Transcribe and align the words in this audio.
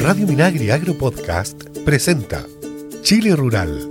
Radio 0.00 0.26
Minagri 0.26 0.70
Agro 0.70 0.96
Podcast 0.96 1.62
presenta 1.84 2.46
Chile 3.02 3.36
Rural. 3.36 3.86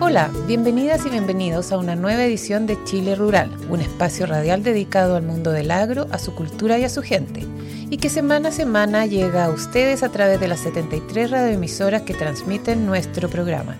Hola, 0.00 0.30
bienvenidas 0.46 1.04
y 1.04 1.10
bienvenidos 1.10 1.72
a 1.72 1.78
una 1.78 1.96
nueva 1.96 2.24
edición 2.24 2.66
de 2.66 2.78
Chile 2.84 3.16
Rural, 3.16 3.50
un 3.68 3.80
espacio 3.80 4.26
radial 4.26 4.62
dedicado 4.62 5.16
al 5.16 5.24
mundo 5.24 5.50
del 5.50 5.70
agro, 5.70 6.06
a 6.10 6.18
su 6.18 6.34
cultura 6.34 6.78
y 6.78 6.84
a 6.84 6.88
su 6.88 7.02
gente, 7.02 7.44
y 7.90 7.98
que 7.98 8.08
semana 8.08 8.48
a 8.48 8.52
semana 8.52 9.04
llega 9.06 9.44
a 9.44 9.50
ustedes 9.50 10.02
a 10.02 10.10
través 10.10 10.40
de 10.40 10.48
las 10.48 10.60
73 10.60 11.30
radioemisoras 11.30 12.00
que 12.02 12.14
transmiten 12.14 12.86
nuestro 12.86 13.28
programa. 13.28 13.76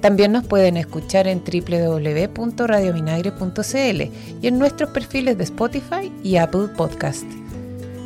También 0.00 0.32
nos 0.32 0.44
pueden 0.44 0.76
escuchar 0.76 1.28
en 1.28 1.44
www.radiominagre.cl 1.44 4.02
y 4.42 4.46
en 4.46 4.58
nuestros 4.58 4.90
perfiles 4.90 5.38
de 5.38 5.44
Spotify 5.44 6.12
y 6.24 6.36
Apple 6.36 6.66
Podcast. 6.76 7.41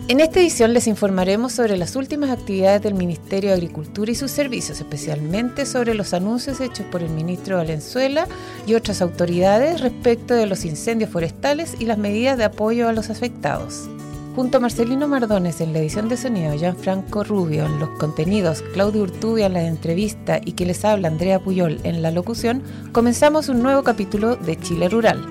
En 0.08 0.20
esta 0.20 0.38
edición 0.38 0.72
les 0.72 0.86
informaremos 0.86 1.52
sobre 1.52 1.76
las 1.76 1.96
últimas 1.96 2.30
actividades 2.30 2.80
del 2.80 2.94
Ministerio 2.94 3.50
de 3.50 3.56
Agricultura 3.56 4.12
y 4.12 4.14
sus 4.14 4.30
servicios, 4.30 4.78
especialmente 4.78 5.66
sobre 5.66 5.94
los 5.94 6.14
anuncios 6.14 6.60
hechos 6.60 6.86
por 6.92 7.02
el 7.02 7.10
ministro 7.10 7.56
Valenzuela 7.56 8.28
y 8.68 8.74
otras 8.74 9.02
autoridades 9.02 9.80
respecto 9.80 10.34
de 10.34 10.46
los 10.46 10.64
incendios 10.64 11.10
forestales 11.10 11.74
y 11.80 11.86
las 11.86 11.98
medidas 11.98 12.38
de 12.38 12.44
apoyo 12.44 12.88
a 12.88 12.92
los 12.92 13.10
afectados. 13.10 13.88
Junto 14.36 14.58
a 14.58 14.60
Marcelino 14.60 15.08
Mardones 15.08 15.60
en 15.60 15.72
la 15.72 15.80
edición 15.80 16.08
de 16.08 16.16
sonido, 16.16 16.54
Gianfranco 16.56 17.24
Rubio 17.24 17.66
en 17.66 17.80
los 17.80 17.88
contenidos, 17.98 18.62
Claudio 18.74 19.02
Urtubia 19.02 19.46
en 19.46 19.54
la 19.54 19.66
entrevista 19.66 20.40
y 20.44 20.52
que 20.52 20.66
les 20.66 20.84
habla 20.84 21.08
Andrea 21.08 21.40
Puyol 21.40 21.80
en 21.82 22.02
la 22.02 22.12
locución, 22.12 22.62
comenzamos 22.92 23.48
un 23.48 23.60
nuevo 23.60 23.82
capítulo 23.82 24.36
de 24.36 24.56
Chile 24.56 24.88
Rural. 24.88 25.26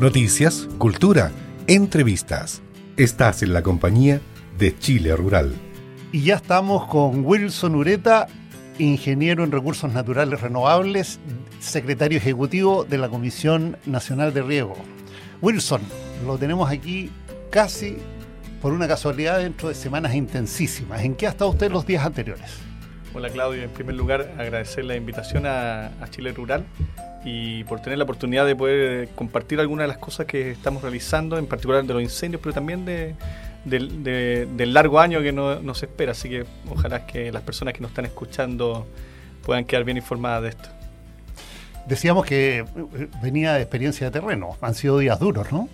Noticias, 0.00 0.68
cultura, 0.76 1.32
entrevistas. 1.66 2.60
Estás 2.98 3.44
en 3.44 3.52
la 3.52 3.62
compañía 3.62 4.20
de 4.58 4.76
Chile 4.76 5.14
Rural. 5.14 5.54
Y 6.10 6.22
ya 6.22 6.34
estamos 6.34 6.88
con 6.88 7.24
Wilson 7.24 7.76
Ureta, 7.76 8.26
ingeniero 8.80 9.44
en 9.44 9.52
recursos 9.52 9.92
naturales 9.92 10.40
renovables, 10.40 11.20
secretario 11.60 12.18
ejecutivo 12.18 12.82
de 12.82 12.98
la 12.98 13.08
Comisión 13.08 13.76
Nacional 13.86 14.34
de 14.34 14.42
Riego. 14.42 14.74
Wilson, 15.40 15.80
lo 16.26 16.38
tenemos 16.38 16.68
aquí 16.68 17.08
casi 17.52 17.98
por 18.60 18.72
una 18.72 18.88
casualidad 18.88 19.38
dentro 19.38 19.68
de 19.68 19.76
semanas 19.76 20.16
intensísimas. 20.16 21.04
¿En 21.04 21.14
qué 21.14 21.28
ha 21.28 21.30
estado 21.30 21.50
usted 21.50 21.70
los 21.70 21.86
días 21.86 22.04
anteriores? 22.04 22.50
Hola 23.14 23.30
Claudio, 23.30 23.62
en 23.62 23.70
primer 23.70 23.94
lugar 23.94 24.34
agradecer 24.38 24.84
la 24.84 24.96
invitación 24.96 25.46
a, 25.46 25.92
Chile 26.10 26.32
Rural 26.32 26.66
y 27.24 27.64
por 27.64 27.80
tener 27.80 27.98
la 27.98 28.04
oportunidad 28.04 28.46
de 28.46 28.54
poder 28.54 29.08
compartir 29.10 29.60
algunas 29.60 29.84
de 29.84 29.88
las 29.88 29.98
cosas 29.98 30.26
que 30.26 30.50
estamos 30.50 30.82
realizando, 30.82 31.38
en 31.38 31.46
particular 31.46 31.84
de 31.84 31.94
los 31.94 32.02
incendios, 32.02 32.40
pero 32.42 32.54
también 32.54 32.84
de, 32.84 33.14
del 33.64 34.74
largo 34.74 35.00
año 35.00 35.20
que 35.20 35.32
nos 35.32 35.82
espera. 35.82 36.12
Así 36.12 36.28
que 36.28 36.44
ojalá 36.70 37.06
que 37.06 37.32
las 37.32 37.42
personas 37.42 37.74
que 37.74 37.80
nos 37.80 37.90
están 37.90 38.04
escuchando 38.04 38.86
puedan 39.44 39.64
quedar 39.64 39.84
bien 39.84 39.96
informadas 39.96 40.42
de 40.42 40.48
esto. 40.50 40.68
Decíamos 41.86 42.26
que 42.26 42.58
eh, 42.58 43.08
venía 43.22 43.54
de 43.54 43.62
experiencia 43.62 44.10
de 44.10 44.20
terreno, 44.20 44.58
han 44.60 44.74
sido 44.74 44.98
días 44.98 45.18
duros, 45.18 45.50
¿no? 45.50 45.70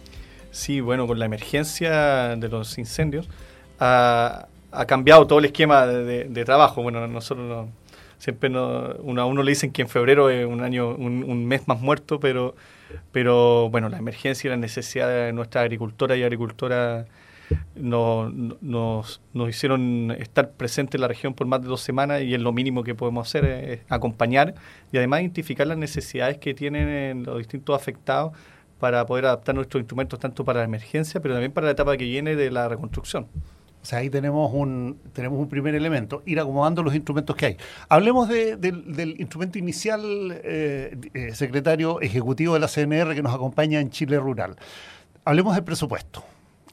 Sí, 0.52 0.80
bueno, 0.80 1.08
con 1.08 1.18
la 1.18 1.24
emergencia 1.24 2.36
de 2.36 2.48
los 2.48 2.78
incendios 2.78 3.28
ha, 3.80 4.46
cambiado 4.86 5.26
todo 5.26 5.40
el 5.40 5.46
esquema 5.46 5.86
de, 5.86 6.44
trabajo. 6.44 6.82
Bueno, 6.82 7.04
nosotros 7.08 7.68
siempre 8.24 8.48
no, 8.48 8.94
uno, 9.00 9.20
a 9.20 9.26
uno 9.26 9.42
le 9.42 9.50
dicen 9.50 9.70
que 9.70 9.82
en 9.82 9.88
febrero 9.88 10.30
es 10.30 10.46
un 10.46 10.62
año, 10.62 10.94
un, 10.94 11.44
mes 11.44 11.68
más 11.68 11.80
muerto, 11.82 12.18
pero, 12.18 12.56
pero 13.12 13.68
bueno, 13.68 13.90
la 13.90 13.98
emergencia 13.98 14.48
y 14.48 14.50
la 14.50 14.56
necesidad 14.56 15.08
de 15.08 15.32
nuestra 15.34 15.60
agricultora 15.60 16.16
y 16.16 16.22
agricultora 16.22 17.04
nos, 17.74 18.32
nos, 18.62 19.20
hicieron 19.46 20.10
estar 20.18 20.52
presentes 20.52 20.94
en 20.94 21.02
la 21.02 21.08
región 21.08 21.34
por 21.34 21.46
más 21.46 21.60
de 21.60 21.68
dos 21.68 21.82
semanas 21.82 22.22
y 22.22 22.32
es 22.32 22.40
lo 22.40 22.50
mínimo 22.52 22.82
que 22.82 22.94
podemos 22.94 23.28
hacer, 23.28 23.44
es 23.44 23.80
acompañar 23.90 24.54
y 24.90 24.96
además 24.96 25.20
identificar 25.20 25.66
las 25.66 25.76
necesidades 25.76 26.38
que 26.38 26.54
tienen 26.54 27.24
los 27.24 27.36
distintos 27.36 27.76
afectados 27.76 28.32
para 28.80 29.04
poder 29.04 29.26
adaptar 29.26 29.54
nuestros 29.54 29.82
instrumentos 29.82 30.18
tanto 30.18 30.46
para 30.46 30.60
la 30.60 30.64
emergencia, 30.64 31.20
pero 31.20 31.34
también 31.34 31.52
para 31.52 31.66
la 31.66 31.72
etapa 31.72 31.94
que 31.98 32.04
viene 32.04 32.36
de 32.36 32.50
la 32.50 32.70
reconstrucción. 32.70 33.26
O 33.84 33.86
sea, 33.86 33.98
ahí 33.98 34.08
tenemos 34.08 34.50
un, 34.54 34.98
tenemos 35.12 35.38
un 35.38 35.46
primer 35.46 35.74
elemento, 35.74 36.22
ir 36.24 36.40
acomodando 36.40 36.82
los 36.82 36.94
instrumentos 36.94 37.36
que 37.36 37.44
hay. 37.44 37.56
Hablemos 37.90 38.30
del 38.30 39.16
instrumento 39.18 39.58
inicial, 39.58 40.40
eh, 40.42 40.96
eh, 41.12 41.34
secretario 41.34 42.00
ejecutivo 42.00 42.54
de 42.54 42.60
la 42.60 42.68
CNR 42.68 43.14
que 43.14 43.22
nos 43.22 43.34
acompaña 43.34 43.80
en 43.80 43.90
Chile 43.90 44.18
Rural. 44.18 44.56
Hablemos 45.26 45.54
del 45.54 45.64
presupuesto. 45.64 46.24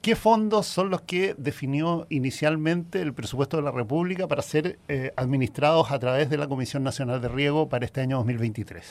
¿Qué 0.01 0.15
fondos 0.15 0.67
son 0.67 0.89
los 0.89 1.01
que 1.01 1.35
definió 1.37 2.07
inicialmente 2.09 3.01
el 3.01 3.13
presupuesto 3.13 3.57
de 3.57 3.63
la 3.63 3.71
República 3.71 4.29
para 4.29 4.41
ser 4.41 4.79
eh, 4.87 5.11
administrados 5.17 5.91
a 5.91 5.99
través 5.99 6.29
de 6.29 6.37
la 6.37 6.47
Comisión 6.47 6.81
Nacional 6.81 7.19
de 7.19 7.27
Riego 7.27 7.67
para 7.67 7.83
este 7.83 7.99
año 7.99 8.15
2023? 8.19 8.85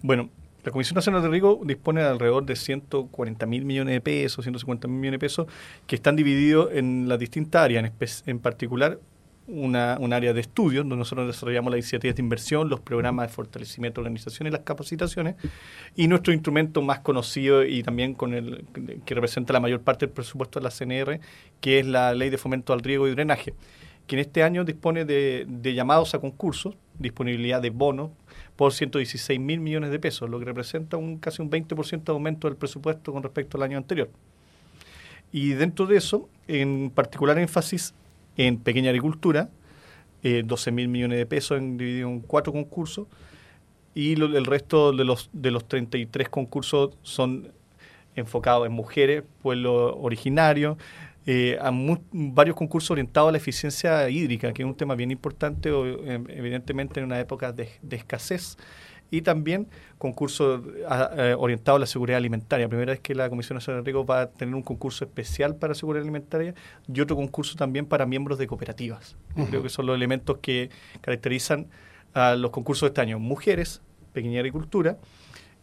Bueno, 0.00 0.30
la 0.66 0.72
Comisión 0.72 0.96
Nacional 0.96 1.22
de 1.22 1.28
Riego 1.28 1.60
dispone 1.64 2.00
de 2.00 2.08
alrededor 2.08 2.44
de 2.44 2.56
140 2.56 3.46
mil 3.46 3.64
millones 3.64 3.94
de 3.94 4.00
pesos, 4.00 4.44
150 4.44 4.88
mil 4.88 4.98
millones 4.98 5.20
de 5.20 5.24
pesos, 5.24 5.46
que 5.86 5.94
están 5.94 6.16
divididos 6.16 6.70
en 6.72 7.08
las 7.08 7.20
distintas 7.20 7.62
áreas, 7.62 7.92
en, 8.26 8.40
particular 8.40 8.98
una, 9.46 9.96
un 10.00 10.12
área 10.12 10.32
de 10.32 10.40
estudio, 10.40 10.80
donde 10.80 10.96
nosotros 10.96 11.28
desarrollamos 11.28 11.70
las 11.70 11.78
iniciativas 11.78 12.16
de 12.16 12.22
inversión, 12.22 12.68
los 12.68 12.80
programas 12.80 13.28
de 13.28 13.32
fortalecimiento 13.32 14.00
de 14.00 14.06
organización 14.06 14.48
y 14.48 14.50
las 14.50 14.62
capacitaciones, 14.62 15.36
y 15.94 16.08
nuestro 16.08 16.32
instrumento 16.32 16.82
más 16.82 16.98
conocido 16.98 17.64
y 17.64 17.84
también 17.84 18.14
con 18.14 18.34
el 18.34 18.64
que 19.04 19.14
representa 19.14 19.52
la 19.52 19.60
mayor 19.60 19.82
parte 19.82 20.06
del 20.06 20.14
presupuesto 20.14 20.58
de 20.58 20.64
la 20.64 20.70
CNR, 20.70 21.20
que 21.60 21.78
es 21.78 21.86
la 21.86 22.12
Ley 22.12 22.28
de 22.28 22.38
Fomento 22.38 22.72
al 22.72 22.80
Riego 22.80 23.06
y 23.06 23.12
Drenaje, 23.12 23.54
que 24.08 24.16
en 24.16 24.20
este 24.20 24.42
año 24.42 24.64
dispone 24.64 25.04
de, 25.04 25.46
de 25.48 25.74
llamados 25.74 26.12
a 26.16 26.18
concursos, 26.18 26.74
disponibilidad 26.98 27.62
de 27.62 27.70
bonos 27.70 28.10
por 28.56 28.72
116 28.72 29.38
mil 29.38 29.60
millones 29.60 29.90
de 29.90 29.98
pesos, 29.98 30.28
lo 30.28 30.38
que 30.38 30.46
representa 30.46 30.96
un 30.96 31.18
casi 31.18 31.42
un 31.42 31.50
20% 31.50 32.04
de 32.04 32.12
aumento 32.12 32.48
del 32.48 32.56
presupuesto 32.56 33.12
con 33.12 33.22
respecto 33.22 33.58
al 33.58 33.62
año 33.62 33.78
anterior. 33.78 34.10
Y 35.32 35.50
dentro 35.50 35.86
de 35.86 35.98
eso, 35.98 36.28
en 36.48 36.90
particular 36.90 37.38
énfasis 37.38 37.94
en 38.36 38.58
pequeña 38.58 38.90
agricultura, 38.90 39.50
12 40.22 40.70
eh, 40.70 40.72
mil 40.72 40.88
millones 40.88 41.18
de 41.18 41.26
pesos 41.26 41.58
en, 41.58 41.76
dividido 41.76 42.08
en 42.08 42.20
cuatro 42.20 42.52
concursos, 42.52 43.06
y 43.94 44.12
el 44.12 44.44
resto 44.44 44.92
de 44.92 45.04
los, 45.04 45.30
de 45.32 45.50
los 45.50 45.66
33 45.68 46.28
concursos 46.28 46.90
son 47.02 47.48
enfocados 48.14 48.66
en 48.66 48.72
mujeres, 48.72 49.24
pueblo 49.42 49.96
originario, 49.96 50.76
eh, 51.26 51.58
a 51.60 51.70
varios 52.12 52.56
concursos 52.56 52.92
orientados 52.92 53.28
a 53.28 53.32
la 53.32 53.38
eficiencia 53.38 54.08
hídrica, 54.08 54.52
que 54.52 54.62
es 54.62 54.66
un 54.66 54.76
tema 54.76 54.94
bien 54.94 55.10
importante, 55.10 55.68
em, 55.68 56.24
evidentemente 56.28 57.00
en 57.00 57.06
una 57.06 57.18
época 57.18 57.52
de, 57.52 57.68
escasez, 57.90 58.56
y 59.10 59.22
también 59.22 59.68
concursos 59.98 60.62
orientados 61.38 61.76
a 61.76 61.80
la 61.80 61.86
seguridad 61.86 62.16
alimentaria. 62.16 62.68
Primera 62.68 62.90
vez 62.90 63.00
que 63.00 63.14
la 63.14 63.28
Comisión 63.28 63.54
Nacional 63.54 63.82
de 63.82 63.86
Riego 63.86 64.04
va 64.04 64.22
a 64.22 64.30
tener 64.30 64.52
un 64.54 64.62
concurso 64.62 65.04
especial 65.04 65.54
para 65.54 65.74
seguridad 65.74 66.02
alimentaria 66.02 66.54
y 66.92 67.00
otro 67.00 67.14
concurso 67.14 67.54
también 67.54 67.86
para 67.86 68.04
miembros 68.04 68.36
de 68.36 68.48
cooperativas. 68.48 69.16
Creo 69.48 69.62
que 69.62 69.68
son 69.68 69.86
los 69.86 69.94
elementos 69.94 70.38
que 70.38 70.70
caracterizan 71.02 71.68
a 72.14 72.34
los 72.34 72.50
concursos 72.50 72.88
de 72.88 72.88
este 72.88 73.00
año. 73.02 73.20
Mujeres, 73.20 73.80
pequeña 74.12 74.40
agricultura, 74.40 74.98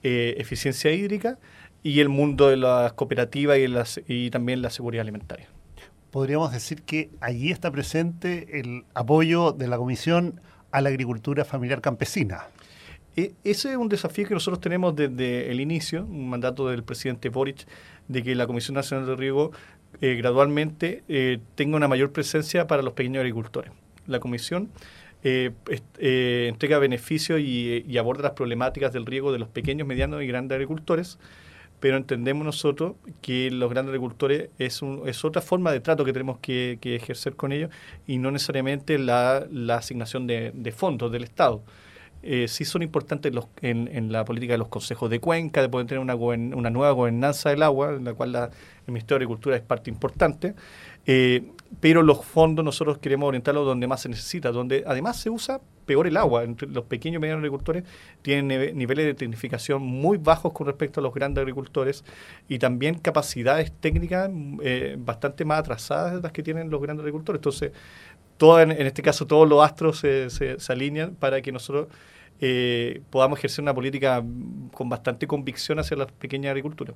eh, 0.03 0.35
eficiencia 0.37 0.91
hídrica 0.91 1.39
y 1.83 1.99
el 1.99 2.09
mundo 2.09 2.47
de 2.47 2.57
las 2.57 2.93
cooperativas 2.93 3.57
y, 3.57 3.67
las, 3.67 4.01
y 4.07 4.29
también 4.31 4.61
la 4.61 4.69
seguridad 4.69 5.01
alimentaria. 5.01 5.49
Podríamos 6.11 6.51
decir 6.51 6.83
que 6.83 7.09
allí 7.19 7.51
está 7.51 7.69
presente 7.71 8.59
el 8.59 8.85
apoyo 8.93 9.51
de 9.51 9.67
la 9.67 9.77
Comisión 9.77 10.39
a 10.71 10.81
la 10.81 10.89
agricultura 10.89 11.43
familiar 11.43 11.81
campesina. 11.81 12.45
E, 13.15 13.33
ese 13.43 13.71
es 13.71 13.77
un 13.77 13.89
desafío 13.89 14.27
que 14.27 14.33
nosotros 14.33 14.61
tenemos 14.61 14.95
desde 14.95 15.51
el 15.51 15.59
inicio, 15.59 16.05
un 16.05 16.29
mandato 16.29 16.69
del 16.69 16.83
presidente 16.83 17.29
Boric, 17.29 17.67
de 18.07 18.23
que 18.23 18.33
la 18.33 18.47
Comisión 18.47 18.75
Nacional 18.75 19.05
de 19.05 19.15
Riego 19.15 19.51
eh, 20.01 20.15
gradualmente 20.15 21.03
eh, 21.09 21.39
tenga 21.55 21.77
una 21.77 21.87
mayor 21.87 22.11
presencia 22.11 22.65
para 22.65 22.81
los 22.81 22.93
pequeños 22.93 23.19
agricultores. 23.19 23.71
La 24.07 24.19
Comisión 24.19 24.69
eh, 25.23 25.51
entrega 25.97 26.79
beneficios 26.79 27.39
y, 27.39 27.83
y, 27.87 27.97
aborda 27.97 28.23
las 28.23 28.31
problemáticas 28.33 28.91
del 28.93 29.05
riego 29.05 29.31
de 29.31 29.39
los 29.39 29.47
pequeños, 29.47 29.87
medianos 29.87 30.21
y 30.21 30.27
grandes 30.27 30.55
agricultores 30.55 31.17
pero 31.83 31.97
entendemos 31.97 32.45
nosotros 32.45 32.93
que 33.21 33.51
los 33.51 33.69
grandes 33.69 33.89
agricultores 33.89 34.51
es, 34.57 34.79
es 35.05 35.25
otra 35.25 35.41
forma 35.41 35.69
de 35.69 35.81
trato 35.81 36.05
que 36.05 36.13
tenemos 36.13 36.39
que, 36.39 36.79
ejercer 36.81 37.35
con 37.35 37.51
ellos 37.51 37.71
y 38.07 38.19
no 38.19 38.31
necesariamente 38.31 38.97
la, 38.97 39.49
asignación 39.75 40.25
de, 40.25 40.73
fondos 40.73 41.11
del 41.11 41.25
Estado. 41.25 41.61
Eh, 42.23 42.47
sí 42.47 42.63
son 42.65 42.81
importantes 42.83 43.33
los, 43.33 43.47
en, 43.61 44.11
la 44.11 44.23
política 44.23 44.53
de 44.53 44.57
los 44.57 44.69
consejos 44.69 45.09
de 45.09 45.19
cuenca, 45.19 45.61
de 45.61 45.69
poder 45.69 45.87
tener 45.87 45.99
una, 45.99 46.15
una 46.15 46.69
nueva 46.69 46.91
gobernanza 46.91 47.49
del 47.49 47.63
agua, 47.63 47.93
en 47.93 48.05
la 48.05 48.13
cual 48.13 48.31
la, 48.31 48.45
el 48.45 48.93
Ministerio 48.93 49.19
de 49.19 49.25
Agricultura 49.25 49.55
es 49.55 49.61
parte 49.61 49.89
importante. 49.89 50.55
Eh, 51.05 51.43
pero 51.79 52.01
los 52.01 52.23
fondos 52.23 52.63
nosotros 52.63 52.99
queremos 52.99 53.27
orientarlos 53.27 53.65
donde 53.65 53.87
más 53.87 54.01
se 54.01 54.09
necesita, 54.09 54.51
donde 54.51 54.83
además 54.87 55.19
se 55.19 55.29
usa 55.29 55.59
peor 55.85 56.07
el 56.07 56.15
agua. 56.17 56.43
Entre 56.43 56.67
los 56.67 56.85
pequeños 56.85 57.17
y 57.17 57.19
medianos 57.19 57.41
agricultores 57.41 57.83
tienen 58.21 58.77
niveles 58.77 59.05
de 59.05 59.13
tecnificación 59.13 59.81
muy 59.81 60.17
bajos 60.17 60.53
con 60.53 60.67
respecto 60.67 60.99
a 60.99 61.03
los 61.03 61.13
grandes 61.13 61.41
agricultores 61.41 62.05
y 62.47 62.59
también 62.59 62.95
capacidades 62.99 63.71
técnicas 63.71 64.29
eh, 64.61 64.95
bastante 64.97 65.45
más 65.45 65.59
atrasadas 65.59 66.15
de 66.15 66.21
las 66.21 66.31
que 66.31 66.43
tienen 66.43 66.69
los 66.69 66.81
grandes 66.81 67.01
agricultores. 67.01 67.39
Entonces, 67.39 67.71
todo, 68.37 68.61
en, 68.61 68.71
este 68.71 69.01
caso, 69.01 69.27
todos 69.27 69.47
los 69.47 69.63
astros 69.63 69.99
se, 69.99 70.29
se 70.29 70.71
alinean 70.71 71.15
para 71.15 71.41
que 71.41 71.51
nosotros 71.51 71.87
eh, 72.45 73.01
podamos 73.09 73.39
ejercer 73.39 73.63
una 73.63 73.73
política 73.73 74.21
con 74.73 74.89
bastante 74.89 75.27
convicción 75.27 75.79
hacia 75.79 75.95
la 75.95 76.07
pequeña 76.07 76.49
agricultura. 76.49 76.93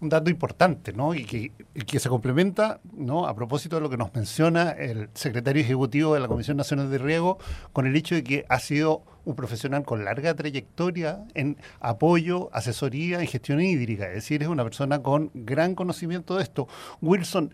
Un 0.00 0.08
dato 0.08 0.28
importante, 0.28 0.92
¿no? 0.92 1.14
Y 1.14 1.24
que, 1.24 1.52
que, 1.86 2.00
se 2.00 2.08
complementa, 2.08 2.80
¿no? 2.92 3.28
A 3.28 3.36
propósito 3.36 3.76
de 3.76 3.82
lo 3.82 3.88
que 3.88 3.96
nos 3.96 4.12
menciona 4.12 4.70
el 4.70 5.08
secretario 5.14 5.62
ejecutivo 5.62 6.14
de 6.14 6.20
la 6.20 6.26
Comisión 6.26 6.56
Nacional 6.56 6.90
de 6.90 6.98
Riego, 6.98 7.38
con 7.72 7.86
el 7.86 7.94
hecho 7.94 8.16
de 8.16 8.24
que 8.24 8.44
ha 8.48 8.58
sido 8.58 9.04
un 9.24 9.36
profesional 9.36 9.84
con 9.84 10.04
larga 10.04 10.34
trayectoria 10.34 11.24
en 11.34 11.58
apoyo, 11.78 12.50
asesoría 12.52 13.20
en 13.20 13.28
gestión 13.28 13.60
hídrica, 13.60 14.08
es 14.08 14.14
decir, 14.14 14.42
es 14.42 14.48
una 14.48 14.64
persona 14.64 15.00
con 15.00 15.30
gran 15.32 15.76
conocimiento 15.76 16.38
de 16.38 16.42
esto. 16.42 16.66
Wilson, 17.00 17.52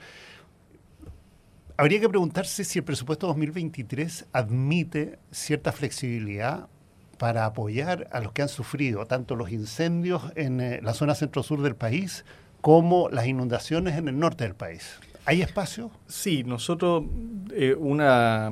habría 1.77 2.01
que 2.01 2.09
preguntarse 2.09 2.65
si 2.65 2.79
el 2.79 2.87
presupuesto 2.87 3.27
2023 3.27 4.29
admite 4.33 5.19
cierta 5.31 5.73
flexibilidad 5.73 6.71
para 7.19 7.45
apoyar 7.45 8.09
a 8.13 8.21
los 8.21 8.33
que 8.33 8.43
han 8.43 8.49
sufrido 8.49 9.05
tanto 9.07 9.37
los 9.37 9.51
incendios 9.51 10.23
en 10.37 10.61
eh, 10.61 10.81
la 10.83 10.95
zona 10.95 11.15
centro-sur 11.15 11.61
del 11.63 11.75
país 11.75 12.25
como 12.61 13.09
las 13.11 13.27
inundaciones 13.27 13.97
en 13.97 14.09
el 14.09 14.19
norte 14.19 14.45
del 14.45 14.55
país. 14.55 14.99
¿Hay 15.25 15.43
espacio? 15.43 15.91
Sí, 16.07 16.43
nosotros, 16.45 17.05
eh, 17.53 17.75
una, 17.79 18.51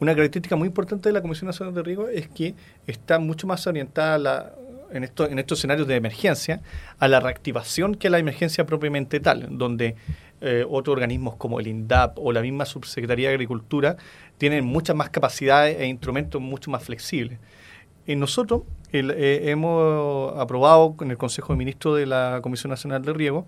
una 0.00 0.14
característica 0.14 0.56
muy 0.56 0.66
importante 0.66 1.08
de 1.08 1.12
la 1.12 1.22
Comisión 1.22 1.46
Nacional 1.46 1.74
de 1.74 1.82
Riego 1.82 2.08
es 2.08 2.28
que 2.28 2.54
está 2.86 3.18
mucho 3.18 3.46
más 3.46 3.66
orientada 3.66 4.54
en, 4.90 5.04
esto, 5.04 5.28
en 5.28 5.38
estos 5.38 5.58
escenarios 5.60 5.86
de 5.86 5.96
emergencia 5.96 6.60
a 6.98 7.08
la 7.08 7.20
reactivación 7.20 7.94
que 7.94 8.08
a 8.08 8.10
la 8.10 8.18
emergencia 8.18 8.66
propiamente 8.66 9.20
tal, 9.20 9.46
donde 9.58 9.96
eh, 10.40 10.64
otros 10.68 10.92
organismos 10.94 11.36
como 11.36 11.60
el 11.60 11.66
INDAP 11.66 12.18
o 12.18 12.32
la 12.32 12.42
misma 12.42 12.64
Subsecretaría 12.64 13.28
de 13.28 13.34
Agricultura 13.34 13.96
tienen 14.38 14.64
muchas 14.64 14.94
más 14.94 15.10
capacidades 15.10 15.80
e 15.80 15.86
instrumentos 15.86 16.40
mucho 16.40 16.70
más 16.70 16.82
flexibles. 16.82 17.38
Y 18.08 18.16
nosotros 18.16 18.62
eh, 18.90 19.42
hemos 19.44 20.34
aprobado 20.38 20.96
en 21.02 21.10
el 21.10 21.18
Consejo 21.18 21.52
de 21.52 21.58
Ministros 21.58 21.98
de 21.98 22.06
la 22.06 22.40
Comisión 22.42 22.70
Nacional 22.70 23.02
de 23.02 23.12
Riego 23.12 23.46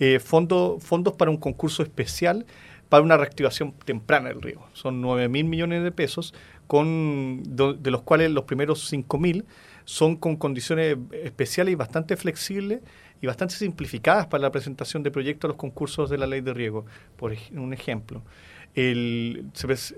eh, 0.00 0.18
fondos 0.18 0.80
para 1.18 1.30
un 1.30 1.36
concurso 1.36 1.82
especial 1.82 2.46
para 2.88 3.02
una 3.02 3.18
reactivación 3.18 3.72
temprana 3.84 4.30
del 4.30 4.40
riego. 4.40 4.66
Son 4.72 5.02
9 5.02 5.28
mil 5.28 5.44
millones 5.44 5.82
de 5.84 5.92
pesos, 5.92 6.32
con, 6.66 7.42
de, 7.44 7.90
los 7.90 8.00
cuales 8.00 8.30
los 8.30 8.44
primeros 8.44 8.88
5 8.88 9.18
mil 9.18 9.44
son 9.84 10.16
con 10.16 10.36
condiciones 10.36 10.96
especiales 11.12 11.72
y 11.72 11.74
bastante 11.74 12.16
flexibles 12.16 12.80
y 13.20 13.26
bastante 13.26 13.56
simplificadas 13.56 14.26
para 14.26 14.40
la 14.40 14.50
presentación 14.50 15.02
de 15.02 15.10
proyectos 15.10 15.48
a 15.48 15.52
los 15.52 15.58
concursos 15.58 16.08
de 16.08 16.16
la 16.16 16.26
ley 16.26 16.40
de 16.40 16.54
riego, 16.54 16.86
por 17.16 17.36
un 17.52 17.74
ejemplo 17.74 18.22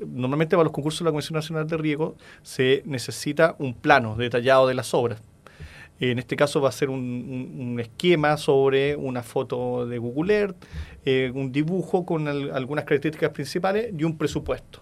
normalmente 0.06 0.56
para 0.56 0.64
los 0.64 0.72
concursos 0.72 1.00
de 1.00 1.04
la 1.06 1.10
Comisión 1.10 1.34
Nacional 1.34 1.66
de 1.66 1.76
Riego 1.76 2.16
se 2.42 2.82
necesita 2.86 3.56
un 3.58 3.74
plano 3.74 4.16
detallado 4.16 4.66
de 4.66 4.74
las 4.74 4.94
obras. 4.94 5.22
En 6.00 6.18
este 6.18 6.34
caso 6.34 6.62
va 6.62 6.70
a 6.70 6.72
ser 6.72 6.88
un, 6.88 7.76
esquema 7.78 8.38
sobre 8.38 8.96
una 8.96 9.22
foto 9.22 9.86
de 9.86 9.98
Google 9.98 10.34
Earth, 10.34 10.56
eh, 11.04 11.30
un 11.34 11.52
dibujo 11.52 12.06
con 12.06 12.26
algunas 12.26 12.86
características 12.86 13.30
principales 13.30 13.92
y 13.96 14.04
un 14.04 14.16
presupuesto. 14.16 14.80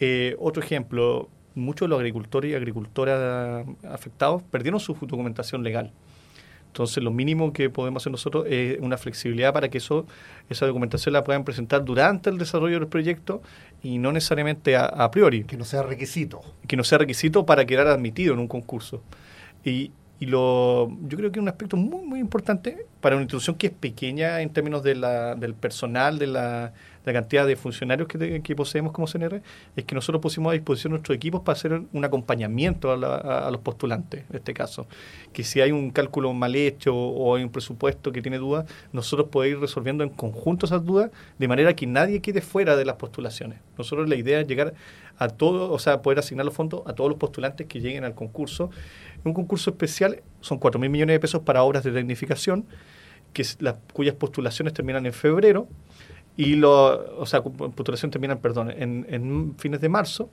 Eh, 0.00 0.34
otro 0.40 0.60
ejemplo, 0.60 1.28
muchos 1.54 1.86
de 1.86 1.90
los 1.90 1.98
agricultores 2.00 2.50
y 2.50 2.54
agricultoras 2.54 3.64
afectados 3.88 4.42
perdieron 4.42 4.80
su 4.80 4.94
documentación 4.94 5.62
legal. 5.62 5.92
Entonces, 6.74 7.04
lo 7.04 7.12
mínimo 7.12 7.52
que 7.52 7.70
podemos 7.70 8.02
hacer 8.02 8.10
nosotros 8.10 8.46
es 8.48 8.80
una 8.80 8.98
flexibilidad 8.98 9.52
para 9.52 9.68
que 9.68 9.78
eso, 9.78 10.06
esa 10.50 10.66
documentación 10.66 11.12
la 11.12 11.22
puedan 11.22 11.44
presentar 11.44 11.84
durante 11.84 12.30
el 12.30 12.36
desarrollo 12.36 12.80
del 12.80 12.88
proyecto 12.88 13.42
y 13.80 13.98
no 13.98 14.10
necesariamente 14.10 14.76
a, 14.76 15.08
priori. 15.12 15.44
Que 15.44 15.56
no 15.56 15.64
sea 15.64 15.84
requisito. 15.84 16.42
Que 16.66 16.76
no 16.76 16.82
sea 16.82 16.98
requisito 16.98 17.46
para 17.46 17.64
quedar 17.64 17.86
admitido 17.86 18.34
en 18.34 18.40
un 18.40 18.48
concurso. 18.48 19.04
Y, 19.64 19.92
y 20.18 20.26
lo, 20.26 20.90
yo 21.02 21.16
creo 21.16 21.30
que 21.30 21.38
un 21.38 21.46
aspecto 21.46 21.76
muy, 21.76 22.04
muy 22.04 22.18
importante 22.18 22.86
para 23.00 23.14
una 23.14 23.22
institución 23.22 23.54
que 23.54 23.68
es 23.68 23.72
pequeña 23.72 24.40
en 24.40 24.50
términos 24.50 24.82
de 24.82 24.96
la, 24.96 25.36
del 25.36 25.54
personal, 25.54 26.18
de 26.18 26.26
la, 26.26 26.72
la 27.04 27.12
cantidad 27.12 27.46
de 27.46 27.56
funcionarios 27.56 28.08
que, 28.08 28.56
poseemos 28.56 28.92
como 28.92 29.06
CNR, 29.06 29.42
es 29.76 29.84
que 29.84 29.94
nosotros 29.94 30.22
pusimos 30.22 30.50
a 30.50 30.54
disposición 30.54 30.92
nuestros 30.92 31.14
equipos 31.14 31.42
para 31.42 31.56
hacer 31.56 31.82
un 31.92 32.04
acompañamiento 32.04 32.90
a, 32.90 33.50
los 33.50 33.60
postulantes, 33.60 34.24
en 34.30 34.36
este 34.36 34.54
caso. 34.54 34.86
Que 35.32 35.44
si 35.44 35.60
hay 35.60 35.70
un 35.70 35.90
cálculo 35.90 36.32
mal 36.32 36.54
hecho 36.54 36.96
o 36.96 37.36
hay 37.36 37.42
un 37.42 37.50
presupuesto 37.50 38.10
que 38.10 38.22
tiene 38.22 38.38
dudas, 38.38 38.66
nosotros 38.92 39.28
podemos 39.30 39.56
ir 39.56 39.60
resolviendo 39.60 40.02
en 40.02 40.10
conjunto 40.10 40.66
esas 40.66 40.84
dudas 40.84 41.10
de 41.38 41.48
manera 41.48 41.74
que 41.74 41.86
nadie 41.86 42.20
quede 42.20 42.40
fuera 42.40 42.76
de 42.76 42.84
las 42.84 42.96
postulaciones. 42.96 43.58
Nosotros 43.76 44.08
la 44.08 44.16
idea 44.16 44.40
es 44.40 44.46
llegar 44.46 44.74
a 45.18 45.28
todos, 45.28 45.70
o 45.70 45.78
sea, 45.78 46.00
poder 46.00 46.18
asignar 46.18 46.46
los 46.46 46.54
fondos 46.54 46.82
a 46.86 46.94
todos 46.94 47.10
los 47.10 47.18
postulantes 47.18 47.66
que 47.66 47.80
lleguen 47.80 48.04
al 48.04 48.14
concurso. 48.14 48.70
Un 49.24 49.34
concurso 49.34 49.70
especial 49.70 50.22
son 50.40 50.58
4 50.58 50.80
mil 50.80 50.90
millones 50.90 51.14
de 51.14 51.20
pesos 51.20 51.42
para 51.42 51.62
obras 51.62 51.84
de 51.84 51.92
tecnificación, 51.92 52.64
que 53.32 53.44
cuyas 53.92 54.14
postulaciones 54.14 54.72
terminan 54.72 55.06
en 55.06 55.12
febrero 55.12 55.68
y 56.36 56.56
lo, 56.56 57.18
o 57.18 57.26
sea, 57.26 57.42
postulación 57.42 58.10
termina, 58.10 58.36
perdón, 58.36 58.70
en, 58.70 59.06
en, 59.08 59.54
fines 59.56 59.80
de 59.80 59.88
marzo 59.88 60.30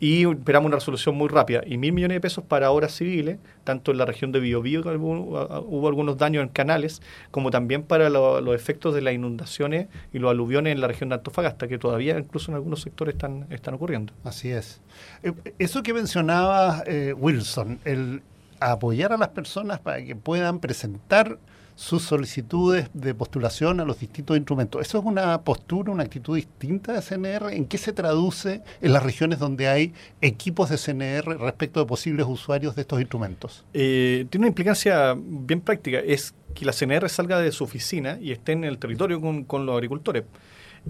y 0.00 0.26
esperamos 0.26 0.68
una 0.68 0.76
resolución 0.76 1.14
muy 1.14 1.28
rápida 1.28 1.60
y 1.66 1.76
mil 1.76 1.92
millones 1.92 2.16
de 2.16 2.20
pesos 2.20 2.42
para 2.42 2.70
obras 2.70 2.92
civiles, 2.92 3.38
tanto 3.64 3.90
en 3.90 3.98
la 3.98 4.06
región 4.06 4.32
de 4.32 4.40
Biobío, 4.40 4.82
que 4.82 4.88
hubo, 4.96 5.88
algunos 5.88 6.16
daños 6.16 6.42
en 6.42 6.48
canales, 6.48 7.02
como 7.30 7.50
también 7.50 7.82
para 7.82 8.08
los 8.08 8.54
efectos 8.54 8.94
de 8.94 9.02
las 9.02 9.12
inundaciones 9.12 9.88
y 10.12 10.18
los 10.18 10.30
aluviones 10.30 10.72
en 10.72 10.80
la 10.80 10.88
región 10.88 11.10
de 11.10 11.16
Antofagasta, 11.16 11.68
que 11.68 11.78
todavía 11.78 12.18
incluso 12.18 12.50
en 12.50 12.54
algunos 12.54 12.80
sectores 12.80 13.14
están, 13.14 13.46
están 13.50 13.74
ocurriendo. 13.74 14.14
Así 14.24 14.50
es. 14.50 14.80
Eh, 15.22 15.32
eso 15.58 15.82
que 15.82 15.92
mencionaba 15.92 16.82
eh, 16.86 17.12
Wilson, 17.12 17.78
el 17.84 18.22
apoyar 18.58 19.12
a 19.12 19.18
las 19.18 19.28
personas 19.28 19.80
para 19.80 20.02
que 20.02 20.16
puedan 20.16 20.60
presentar 20.60 21.38
sus 21.80 22.02
solicitudes 22.02 22.90
de 22.92 23.14
postulación 23.14 23.80
a 23.80 23.86
los 23.86 23.98
distintos 23.98 24.36
instrumentos. 24.36 24.82
¿Eso 24.82 24.98
es 24.98 25.04
una 25.06 25.40
postura, 25.40 25.90
una 25.90 26.02
actitud 26.02 26.36
distinta 26.36 26.92
de 26.92 27.00
CNR? 27.00 27.54
¿En 27.54 27.64
qué 27.64 27.78
se 27.78 27.94
traduce 27.94 28.60
en 28.82 28.92
las 28.92 29.02
regiones 29.02 29.38
donde 29.38 29.66
hay 29.66 29.94
equipos 30.20 30.68
de 30.68 30.76
CNR 30.76 31.38
respecto 31.38 31.80
de 31.80 31.86
posibles 31.86 32.26
usuarios 32.28 32.76
de 32.76 32.82
estos 32.82 33.00
instrumentos? 33.00 33.64
Eh, 33.72 34.26
tiene 34.28 34.42
una 34.42 34.48
implicancia 34.48 35.16
bien 35.16 35.62
práctica. 35.62 36.00
Es 36.00 36.34
que 36.54 36.66
la 36.66 36.72
CNR 36.74 37.08
salga 37.08 37.38
de 37.38 37.50
su 37.50 37.64
oficina 37.64 38.18
y 38.20 38.32
esté 38.32 38.52
en 38.52 38.64
el 38.64 38.76
territorio 38.76 39.18
con, 39.18 39.64
los 39.64 39.74
agricultores. 39.74 40.24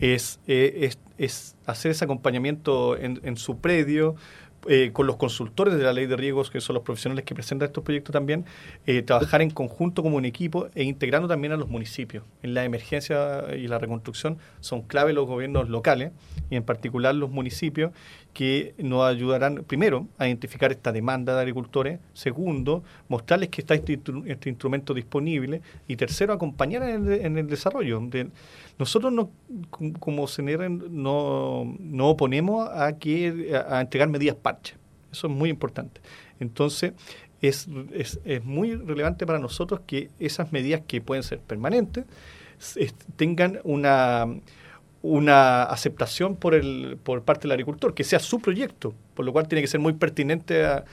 Es, 0.00 0.40
eh, 0.48 0.90
es, 1.18 1.54
hacer 1.66 1.92
ese 1.92 2.04
acompañamiento 2.04 2.96
en, 2.96 3.20
en 3.22 3.36
su 3.36 3.58
predio, 3.58 4.16
eh, 4.68 4.90
con 4.92 5.06
los 5.06 5.16
consultores 5.16 5.74
de 5.74 5.82
la 5.82 5.92
ley 5.92 6.06
de 6.06 6.16
riesgos, 6.16 6.50
que 6.50 6.60
son 6.60 6.74
los 6.74 6.82
profesionales 6.82 7.24
que 7.24 7.34
presentan 7.34 7.68
estos 7.68 7.82
proyectos 7.82 8.12
también, 8.12 8.44
eh, 8.86 9.02
trabajar 9.02 9.42
en 9.42 9.50
conjunto 9.50 10.02
como 10.02 10.16
un 10.16 10.24
equipo 10.24 10.68
e 10.74 10.84
integrando 10.84 11.28
también 11.28 11.52
a 11.52 11.56
los 11.56 11.68
municipios. 11.68 12.24
En 12.42 12.54
la 12.54 12.64
emergencia 12.64 13.54
y 13.56 13.68
la 13.68 13.78
reconstrucción 13.78 14.38
son 14.60 14.82
clave 14.82 15.12
los 15.12 15.26
gobiernos 15.26 15.68
locales 15.68 16.12
y 16.50 16.56
en 16.56 16.62
particular 16.62 17.14
los 17.14 17.30
municipios 17.30 17.92
que 18.32 18.74
nos 18.78 19.02
ayudarán, 19.04 19.64
primero, 19.66 20.06
a 20.18 20.26
identificar 20.26 20.70
esta 20.70 20.92
demanda 20.92 21.34
de 21.34 21.40
agricultores, 21.40 21.98
segundo, 22.12 22.82
mostrarles 23.08 23.48
que 23.48 23.60
está 23.60 23.74
este, 23.74 24.00
este 24.26 24.48
instrumento 24.48 24.94
disponible 24.94 25.60
y 25.88 25.96
tercero, 25.96 26.32
acompañar 26.32 26.82
en 26.82 27.38
el, 27.38 27.46
desarrollo. 27.48 28.00
nosotros 28.78 29.12
no, 29.12 29.30
como 29.98 30.26
CNR 30.26 30.70
no, 30.70 31.76
no 31.78 32.08
oponemos 32.08 32.68
a, 32.72 32.96
que, 32.98 33.52
a 33.68 33.80
entregar 33.80 34.08
medidas 34.08 34.36
parche. 34.36 34.74
Eso 35.10 35.26
es 35.26 35.32
muy 35.32 35.50
importante. 35.50 36.00
Entonces, 36.38 36.92
es, 37.42 37.68
es, 37.92 38.20
es, 38.24 38.44
muy 38.44 38.74
relevante 38.76 39.26
para 39.26 39.38
nosotros 39.38 39.80
que 39.86 40.10
esas 40.20 40.52
medidas 40.52 40.82
que 40.86 41.00
pueden 41.00 41.22
ser 41.22 41.40
permanentes 41.40 42.04
tengan 43.16 43.60
una 43.64 44.26
una 45.02 45.62
aceptación 45.64 46.36
por, 46.36 46.54
el, 46.54 46.98
por 47.02 47.22
parte 47.22 47.42
del 47.42 47.52
agricultor, 47.52 47.94
que 47.94 48.04
sea 48.04 48.18
su 48.18 48.40
proyecto, 48.40 48.94
por 49.14 49.24
lo 49.24 49.32
cual 49.32 49.48
tiene 49.48 49.62
que 49.62 49.68
ser 49.68 49.80
muy 49.80 49.94
pertinente 49.94 50.64
a, 50.64 50.84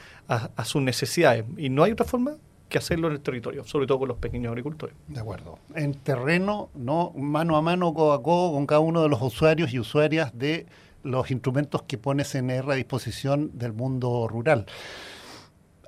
sus 0.66 0.82
necesidades. 0.82 1.46
Y 1.58 1.70
no 1.70 1.84
hay 1.84 1.92
otra 1.92 2.06
forma 2.06 2.36
que 2.70 2.78
hacerlo 2.78 3.08
en 3.08 3.14
el 3.14 3.22
territorio, 3.22 3.64
sobre 3.64 3.88
todo 3.88 4.00
con 4.00 4.08
los 4.10 4.18
pequeños 4.18 4.50
agricultores. 4.52 4.96
De 5.08 5.20
acuerdo. 5.20 5.58
En 5.76 5.94
terreno, 5.94 6.70
no 6.76 7.12
mano 7.16 7.56
a 7.56 7.62
mano, 7.62 7.94
codo 7.94 8.14
a 8.14 8.22
codo, 8.22 8.54
con 8.54 8.66
cada 8.66 8.80
uno 8.80 9.02
de 9.02 9.10
los 9.10 9.22
usuarios 9.22 9.74
y 9.74 9.80
usuarias 9.80 10.38
de 10.38 10.66
los 11.04 11.32
instrumentos 11.32 11.84
que 11.84 11.98
pone 11.98 12.24
CNR 12.26 12.72
a 12.72 12.76
disposición 12.76 13.52
del 13.54 13.72
mundo 13.72 14.28
rural. 14.28 14.66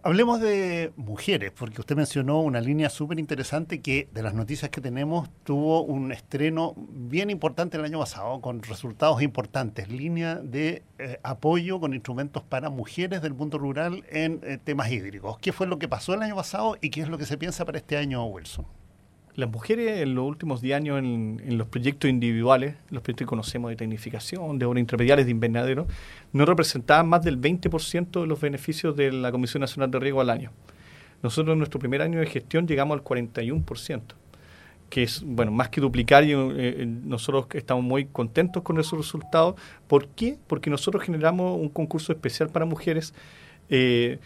Hablemos 0.01 0.39
de 0.39 0.93
mujeres, 0.95 1.51
porque 1.51 1.81
usted 1.81 1.97
mencionó 1.97 2.39
una 2.39 2.61
línea 2.61 2.89
súper 2.89 3.19
interesante 3.19 3.81
que 3.81 4.07
de 4.13 4.23
las 4.23 4.33
noticias 4.33 4.71
que 4.71 4.79
tenemos 4.79 5.29
tuvo 5.43 5.81
un 5.83 6.13
estreno 6.13 6.73
bien 6.77 7.29
importante 7.29 7.75
el 7.75 7.83
año 7.83 7.99
pasado, 7.99 8.39
con 8.39 8.63
resultados 8.63 9.21
importantes. 9.21 9.89
Línea 9.89 10.35
de 10.35 10.83
eh, 10.99 11.19
apoyo 11.21 11.81
con 11.81 11.93
instrumentos 11.93 12.43
para 12.43 12.69
mujeres 12.69 13.21
del 13.21 13.33
mundo 13.33 13.57
rural 13.57 14.05
en 14.09 14.39
eh, 14.43 14.57
temas 14.63 14.89
hídricos. 14.89 15.37
¿Qué 15.39 15.51
fue 15.51 15.67
lo 15.67 15.79
que 15.79 15.89
pasó 15.89 16.13
el 16.13 16.21
año 16.21 16.35
pasado 16.35 16.77
y 16.79 16.91
qué 16.91 17.01
es 17.01 17.09
lo 17.09 17.17
que 17.17 17.25
se 17.25 17.37
piensa 17.37 17.65
para 17.65 17.79
este 17.79 17.97
año, 17.97 18.23
Wilson? 18.25 18.78
Las 19.39 19.49
mujeres 19.49 20.01
en 20.01 20.15
los 20.15 20.25
últimos 20.25 20.59
10 20.59 20.75
años 20.75 20.99
en, 20.99 21.57
los 21.57 21.65
proyectos 21.69 22.09
individuales, 22.09 22.75
los 22.89 23.01
proyectos 23.01 23.25
que 23.25 23.29
conocemos 23.29 23.69
de 23.69 23.77
tecnificación, 23.77 24.59
de 24.59 24.65
obras 24.65 24.81
intermediales 24.81 25.27
de 25.27 25.31
invernadero, 25.31 25.87
no 26.33 26.43
representaban 26.43 27.07
más 27.07 27.23
del 27.23 27.39
20% 27.39 28.19
de 28.19 28.27
los 28.27 28.41
beneficios 28.41 28.97
de 28.97 29.13
la 29.13 29.31
Comisión 29.31 29.61
Nacional 29.61 29.91
de 29.91 29.99
Riego 29.99 30.19
al 30.19 30.29
año. 30.29 30.51
Nosotros 31.23 31.53
en 31.53 31.59
nuestro 31.59 31.79
primer 31.79 32.01
año 32.01 32.19
de 32.19 32.25
gestión 32.25 32.67
llegamos 32.67 32.97
al 32.97 33.03
41%, 33.05 34.01
que 34.89 35.03
es 35.03 35.23
bueno 35.25 35.53
más 35.53 35.69
que 35.69 35.79
duplicar 35.79 36.25
y 36.25 36.33
eh, 36.33 36.85
nosotros 36.85 37.45
estamos 37.53 37.85
muy 37.85 38.07
contentos 38.07 38.61
con 38.61 38.77
esos 38.77 38.99
resultados. 38.99 39.55
¿Por 39.87 40.09
qué? 40.09 40.37
Porque 40.47 40.69
nosotros 40.69 41.01
generamos 41.01 41.57
un 41.57 41.69
concurso 41.69 42.11
especial 42.11 42.49
para 42.49 42.65
mujeres 42.65 43.13
eh, 43.69 44.19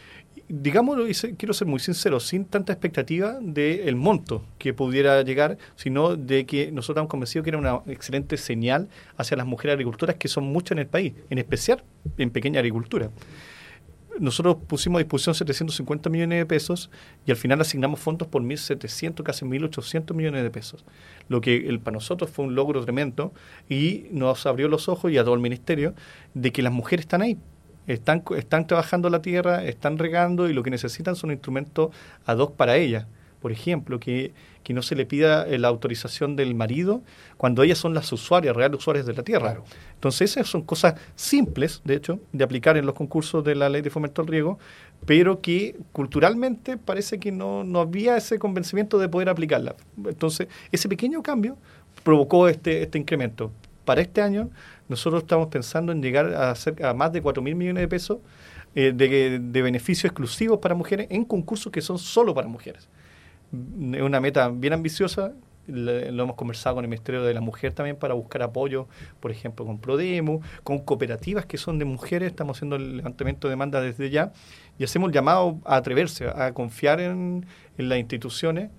digámoslo, 0.50 1.08
y 1.08 1.14
quiero 1.14 1.54
ser 1.54 1.68
muy 1.68 1.80
sincero, 1.80 2.20
sin 2.20 2.46
tanta 2.46 2.74
expectativa 2.74 3.38
del 3.42 3.96
monto 3.96 4.44
que 4.58 4.74
pudiera 4.74 5.22
llegar, 5.22 5.58
sino 5.76 6.16
de 6.16 6.46
que 6.46 6.72
nosotros 6.72 6.96
estamos 6.96 7.10
convencidos 7.10 7.44
que 7.44 7.50
era 7.50 7.58
una 7.58 7.82
excelente 7.88 8.38
señal 8.38 8.90
hacia 9.18 9.38
las 9.38 9.46
mujeres 9.46 9.74
agricultoras, 9.74 10.18
que 10.18 10.28
son 10.28 10.46
muchas 10.46 10.74
en 10.74 10.80
el 10.80 10.88
país, 10.88 11.14
en 11.30 11.38
especial 11.38 11.84
en 12.18 12.30
pequeña 12.30 12.60
agricultura. 12.60 13.10
Nosotros 14.20 14.58
pusimos 14.68 15.00
a 15.00 15.04
disposición 15.04 15.34
750 15.34 16.10
millones 16.10 16.38
de 16.38 16.46
pesos 16.46 16.92
y 17.26 17.32
al 17.32 17.38
final 17.38 17.60
asignamos 17.62 18.00
fondos 18.00 18.28
por 18.28 18.44
1.700, 18.44 19.24
casi 19.24 19.44
1.800 19.44 20.14
millones 20.14 20.44
de 20.44 20.52
pesos. 20.52 20.86
Lo 21.30 21.42
que 21.42 21.68
el, 21.68 21.80
para 21.80 21.96
nosotros 21.96 22.30
fue 22.30 22.46
un 22.46 22.54
logro 22.54 22.84
tremendo 22.84 23.34
y 23.70 24.06
nos 24.12 24.46
abrió 24.46 24.68
los 24.68 24.88
ojos 24.88 25.12
y 25.12 25.18
a 25.18 25.24
todo 25.24 25.34
el 25.34 25.42
ministerio 25.42 25.96
de 26.36 26.52
que 26.52 26.62
las 26.62 26.72
mujeres 26.72 27.06
están 27.06 27.24
ahí 27.24 27.40
están, 27.88 28.24
están 28.38 28.68
trabajando 28.68 29.10
la 29.10 29.22
tierra, 29.22 29.64
están 29.64 29.98
regando 29.98 30.50
y 30.50 30.54
lo 30.54 30.64
que 30.64 30.70
necesitan 30.70 31.16
son 31.16 31.32
instrumentos 31.32 31.90
ad 32.26 32.38
hoc 32.38 32.56
para 32.56 32.78
ellas. 32.78 33.06
Por 33.42 33.52
ejemplo, 33.52 34.00
que, 34.00 34.32
no 34.70 34.82
se 34.82 34.96
le 34.96 35.06
pida 35.06 35.46
la 35.46 35.68
autorización 35.68 36.38
del 36.38 36.56
marido 36.56 37.02
cuando 37.36 37.62
ellas 37.64 37.78
son 37.78 37.94
las 37.94 38.10
usuarias, 38.14 38.56
reales 38.56 38.80
usuarias 38.80 39.06
de 39.06 39.14
la 39.14 39.24
tierra. 39.24 39.58
Entonces, 39.96 40.32
esas 40.32 40.48
son 40.48 40.62
cosas 40.62 40.96
simples, 41.18 41.82
de 41.84 41.96
hecho, 41.96 42.22
de 42.32 42.46
aplicar 42.46 42.78
en 42.78 42.86
los 42.86 42.96
concursos 42.96 43.44
de 43.44 43.56
la 43.56 43.68
ley 43.68 43.82
de 43.82 43.90
fomento 43.90 44.22
al 44.22 44.30
riego, 44.30 44.60
pero 45.06 45.42
que 45.42 45.76
culturalmente 45.92 46.78
parece 46.78 47.20
que 47.20 47.34
no, 47.34 47.66
no 47.66 47.82
había 47.82 48.16
ese 48.16 48.40
convencimiento 48.40 48.98
de 48.98 49.10
poder 49.10 49.28
aplicarla. 49.28 49.76
Entonces, 49.98 50.48
ese 50.72 50.88
pequeño 50.88 51.22
cambio 51.22 51.58
provocó 52.04 52.48
este, 52.48 52.84
este 52.84 52.98
incremento. 52.98 53.52
Para 53.86 54.02
este 54.02 54.22
año 54.22 54.50
nosotros 54.88 55.24
estamos 55.24 55.48
pensando 55.48 55.92
en 55.92 56.02
llegar 56.02 56.34
a, 56.34 56.56
cerca, 56.56 56.90
a 56.90 56.94
más 56.94 57.12
de 57.12 57.22
4 57.22 57.42
mil 57.42 57.56
millones 57.56 57.82
de 57.82 57.88
pesos 57.88 58.20
eh, 58.76 58.92
de, 58.92 59.62
beneficios 59.62 60.06
exclusivos 60.06 60.60
para 60.60 60.74
mujeres 60.74 61.08
en 61.10 61.26
concursos 61.26 61.72
que 61.72 61.82
son 61.82 62.00
solo 62.00 62.34
para 62.34 62.48
mujeres. 62.48 62.88
Es 63.52 64.02
una 64.02 64.20
meta 64.20 64.50
bien 64.50 64.74
ambiciosa, 64.74 65.34
lo 65.68 66.24
hemos 66.24 66.36
conversado 66.36 66.76
con 66.76 66.84
el 66.84 66.90
Ministerio 66.90 67.24
de 67.24 67.34
la 67.34 67.40
Mujer 67.40 67.72
también 67.74 67.96
para 67.96 68.16
buscar 68.16 68.42
apoyo, 68.42 68.88
por 69.20 69.32
ejemplo, 69.32 69.66
con 69.66 69.78
Prodemo, 69.78 70.42
con 70.64 70.80
cooperativas 70.80 71.46
que 71.46 71.58
son 71.58 71.78
de 71.78 71.86
mujeres, 71.86 72.32
estamos 72.32 72.58
haciendo 72.58 72.76
el 72.76 72.98
levantamiento 72.98 73.48
de 73.48 73.52
demanda 73.52 73.80
desde 73.80 74.10
ya 74.10 74.34
y 74.80 74.84
hacemos 74.84 75.10
el 75.10 75.14
llamado 75.14 75.60
a 75.66 75.76
atreverse, 75.76 76.28
a 76.28 76.52
confiar 76.54 77.00
en 77.00 77.46
las 77.78 78.00
instituciones 78.00 78.72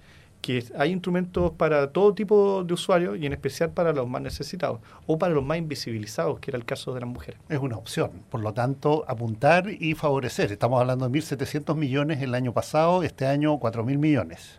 que 0.45 0.63
hay 0.77 0.91
instrumentos 0.91 1.53
para 1.53 1.91
todo 1.91 2.13
tipo 2.13 2.65
de 2.65 2.75
usuarios 2.75 3.17
y 3.19 3.25
en 3.25 3.33
especial 3.33 3.71
para 3.71 3.95
los 3.95 4.07
más 4.07 4.21
necesitados 4.21 4.79
o 5.07 5.19
para 5.19 5.33
los 5.33 5.43
más 5.43 5.57
invisibilizados, 5.57 6.39
que 6.39 6.51
era 6.51 6.59
el 6.59 6.67
caso 6.67 6.93
de 6.93 7.01
las 7.01 7.09
mujeres. 7.09 7.41
Es 7.49 7.59
una 7.59 7.79
opción, 7.79 8.11
por 8.29 8.43
lo 8.43 8.53
tanto, 8.53 9.07
apuntar 9.09 9.71
y 9.71 9.95
favorecer. 9.95 10.53
Estamos 10.53 10.79
hablando 10.79 11.09
de 11.09 11.19
1.700 11.19 11.75
millones 11.77 12.21
el 12.21 12.35
año 12.35 12.53
pasado, 12.53 13.03
este 13.03 13.25
año 13.25 13.59
4.000 13.59 13.97
millones. 13.97 14.59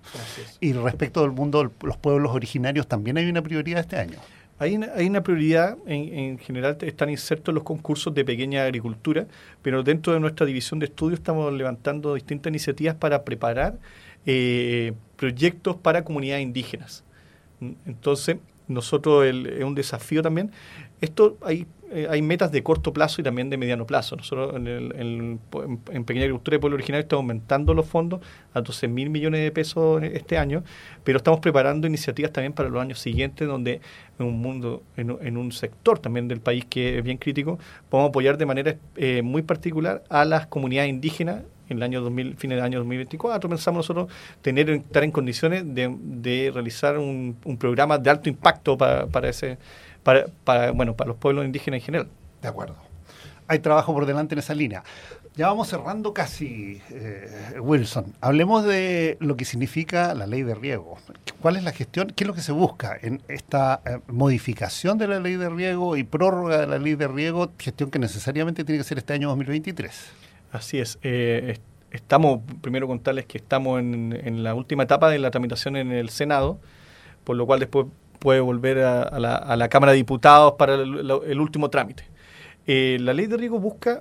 Y 0.60 0.74
respecto 0.74 1.22
del 1.22 1.34
mundo, 1.34 1.72
los 1.84 1.98
pueblos 1.98 2.32
originarios, 2.34 2.88
también 2.88 3.20
hay 3.20 3.30
una 3.30 3.44
prioridad 3.44 3.82
este 3.82 3.98
año. 3.98 4.18
Hay 4.58 4.78
una, 4.78 4.88
hay 4.96 5.06
una 5.06 5.22
prioridad, 5.22 5.78
en, 5.86 6.18
en, 6.18 6.38
general 6.40 6.78
están 6.82 7.12
insertos 7.12 7.54
los 7.54 7.64
concursos 7.64 8.12
de 8.16 8.26
pequeña 8.26 8.64
agricultura, 8.64 9.28
pero 9.62 9.84
dentro 9.84 10.14
de 10.14 10.20
nuestra 10.20 10.48
división 10.48 10.80
de 10.80 10.88
estudios 10.88 11.20
estamos 11.20 11.54
levantando 11.54 12.16
distintas 12.16 12.50
iniciativas 12.50 12.96
para 12.96 13.24
preparar 13.24 13.78
eh, 14.26 14.94
proyectos 15.16 15.76
para 15.76 16.04
comunidades 16.04 16.44
indígenas. 16.44 17.04
Entonces, 17.86 18.38
nosotros 18.68 19.26
es 19.26 19.64
un 19.64 19.76
desafío 19.76 20.22
también. 20.22 20.52
Esto 21.02 21.38
hay, 21.42 21.68
eh, 21.92 22.08
hay 22.10 22.22
metas 22.22 22.52
de 22.52 22.64
corto 22.64 22.92
plazo 22.94 23.22
y 23.22 23.24
también 23.24 23.50
de 23.50 23.58
mediano 23.58 23.86
plazo. 23.86 24.16
Nosotros 24.16 24.56
en, 24.56 24.68
el, 24.68 24.94
en, 24.96 26.04
Pequeña 26.06 26.24
Agricultura 26.24 26.56
de 26.56 26.60
Pueblo 26.60 26.76
Originario 26.76 27.04
estamos 27.04 27.24
aumentando 27.24 27.74
los 27.74 27.86
fondos 27.86 28.22
a 28.54 28.62
12 28.62 28.88
mil 28.88 29.10
millones 29.10 29.42
de 29.42 29.52
pesos 29.52 30.02
este 30.04 30.38
año, 30.38 30.64
pero 31.04 31.18
estamos 31.18 31.40
preparando 31.42 31.86
iniciativas 31.86 32.32
también 32.32 32.54
para 32.54 32.70
los 32.70 32.82
años 32.82 33.00
siguientes, 33.00 33.48
donde 33.48 33.82
en 34.18 34.26
un 34.26 34.40
mundo, 34.40 34.84
en, 34.98 35.38
un 35.38 35.52
sector 35.52 36.00
también 36.00 36.28
del 36.28 36.40
país 36.40 36.66
que 36.66 36.98
es 36.98 37.04
bien 37.04 37.18
crítico, 37.18 37.60
podemos 37.90 38.10
apoyar 38.10 38.38
de 38.38 38.46
manera 38.46 38.76
eh, 38.96 39.22
muy 39.22 39.42
particular 39.44 40.04
a 40.10 40.26
las 40.26 40.48
comunidades 40.48 40.90
indígenas 40.90 41.44
en 41.70 41.78
el 41.78 41.84
año 41.84 42.02
2000, 42.02 42.36
fines 42.38 42.58
del 42.58 42.66
año 42.66 42.80
2024, 42.80 43.50
pensamos 43.50 43.80
nosotros 43.80 44.08
tener 44.42 44.70
estar 44.70 45.04
en 45.04 45.12
condiciones 45.12 45.64
de, 45.66 46.52
realizar 46.54 46.98
un, 46.98 47.38
programa 47.60 47.98
de 47.98 48.10
alto 48.10 48.30
impacto 48.30 48.78
para, 48.78 49.08
para 49.08 49.30
ese 49.30 49.58
para, 50.04 50.28
para, 50.44 50.72
bueno, 50.72 50.96
para 50.96 51.10
los 51.10 51.18
pueblos 51.18 51.46
indígenas 51.46 51.80
en 51.80 51.86
general. 51.86 52.08
De 52.42 52.48
acuerdo. 52.48 52.76
Hay 53.48 53.60
trabajo 53.60 53.94
por 53.94 54.06
delante 54.06 54.36
en 54.36 54.40
esa 54.40 54.54
línea. 54.54 54.84
Ya 55.36 55.48
vamos 55.48 55.68
cerrando 55.68 56.14
casi, 56.14 56.82
eh, 56.90 57.60
Wilson. 57.60 58.14
Hablemos 58.22 58.64
de 58.64 59.18
lo 59.20 59.36
que 59.36 59.44
significa 59.44 60.14
la 60.14 60.28
ley 60.28 60.44
de 60.44 60.56
riego. 60.56 60.98
¿Cuál 61.42 61.58
es 61.58 61.64
la 61.64 61.74
gestión? 61.74 62.14
¿Qué 62.16 62.24
es 62.24 62.28
lo 62.28 62.34
que 62.34 62.42
se 62.42 62.54
busca 62.54 62.98
en 63.02 63.22
esta 63.28 63.82
eh, 63.86 64.00
modificación 64.08 64.98
de 64.98 65.10
la 65.10 65.20
ley 65.20 65.36
de 65.36 65.50
riego 65.50 65.98
y 65.98 66.06
prórroga 66.06 66.62
de 66.62 66.68
la 66.68 66.80
ley 66.80 66.96
de 66.96 67.10
riego, 67.10 67.52
gestión 67.60 67.92
que 67.92 68.00
necesariamente 68.00 68.64
tiene 68.64 68.80
que 68.80 68.88
ser 68.88 68.98
este 68.98 69.12
año 69.12 69.28
2023? 69.28 69.92
Así 70.56 70.80
es. 70.80 70.98
Eh, 71.04 71.58
estamos, 71.92 72.40
primero 72.62 72.88
contarles 72.88 73.26
que 73.26 73.38
estamos 73.38 73.80
en, 73.80 74.44
la 74.44 74.56
última 74.56 74.84
etapa 74.84 75.10
de 75.10 75.20
la 75.20 75.30
tramitación 75.32 75.76
en 75.76 75.92
el 75.92 76.10
Senado, 76.10 76.60
por 77.26 77.36
lo 77.36 77.46
cual 77.46 77.60
después 77.60 77.88
puede 78.20 78.40
volver 78.40 78.80
a, 78.80 79.20
la, 79.20 79.70
Cámara 79.70 79.92
de 79.92 79.98
Diputados 79.98 80.54
para 80.58 80.76
el, 80.76 81.40
último 81.40 81.70
trámite. 81.70 82.06
Eh, 82.68 82.98
la 83.02 83.14
ley 83.14 83.28
de 83.28 83.38
riego 83.38 83.60
busca 83.60 84.00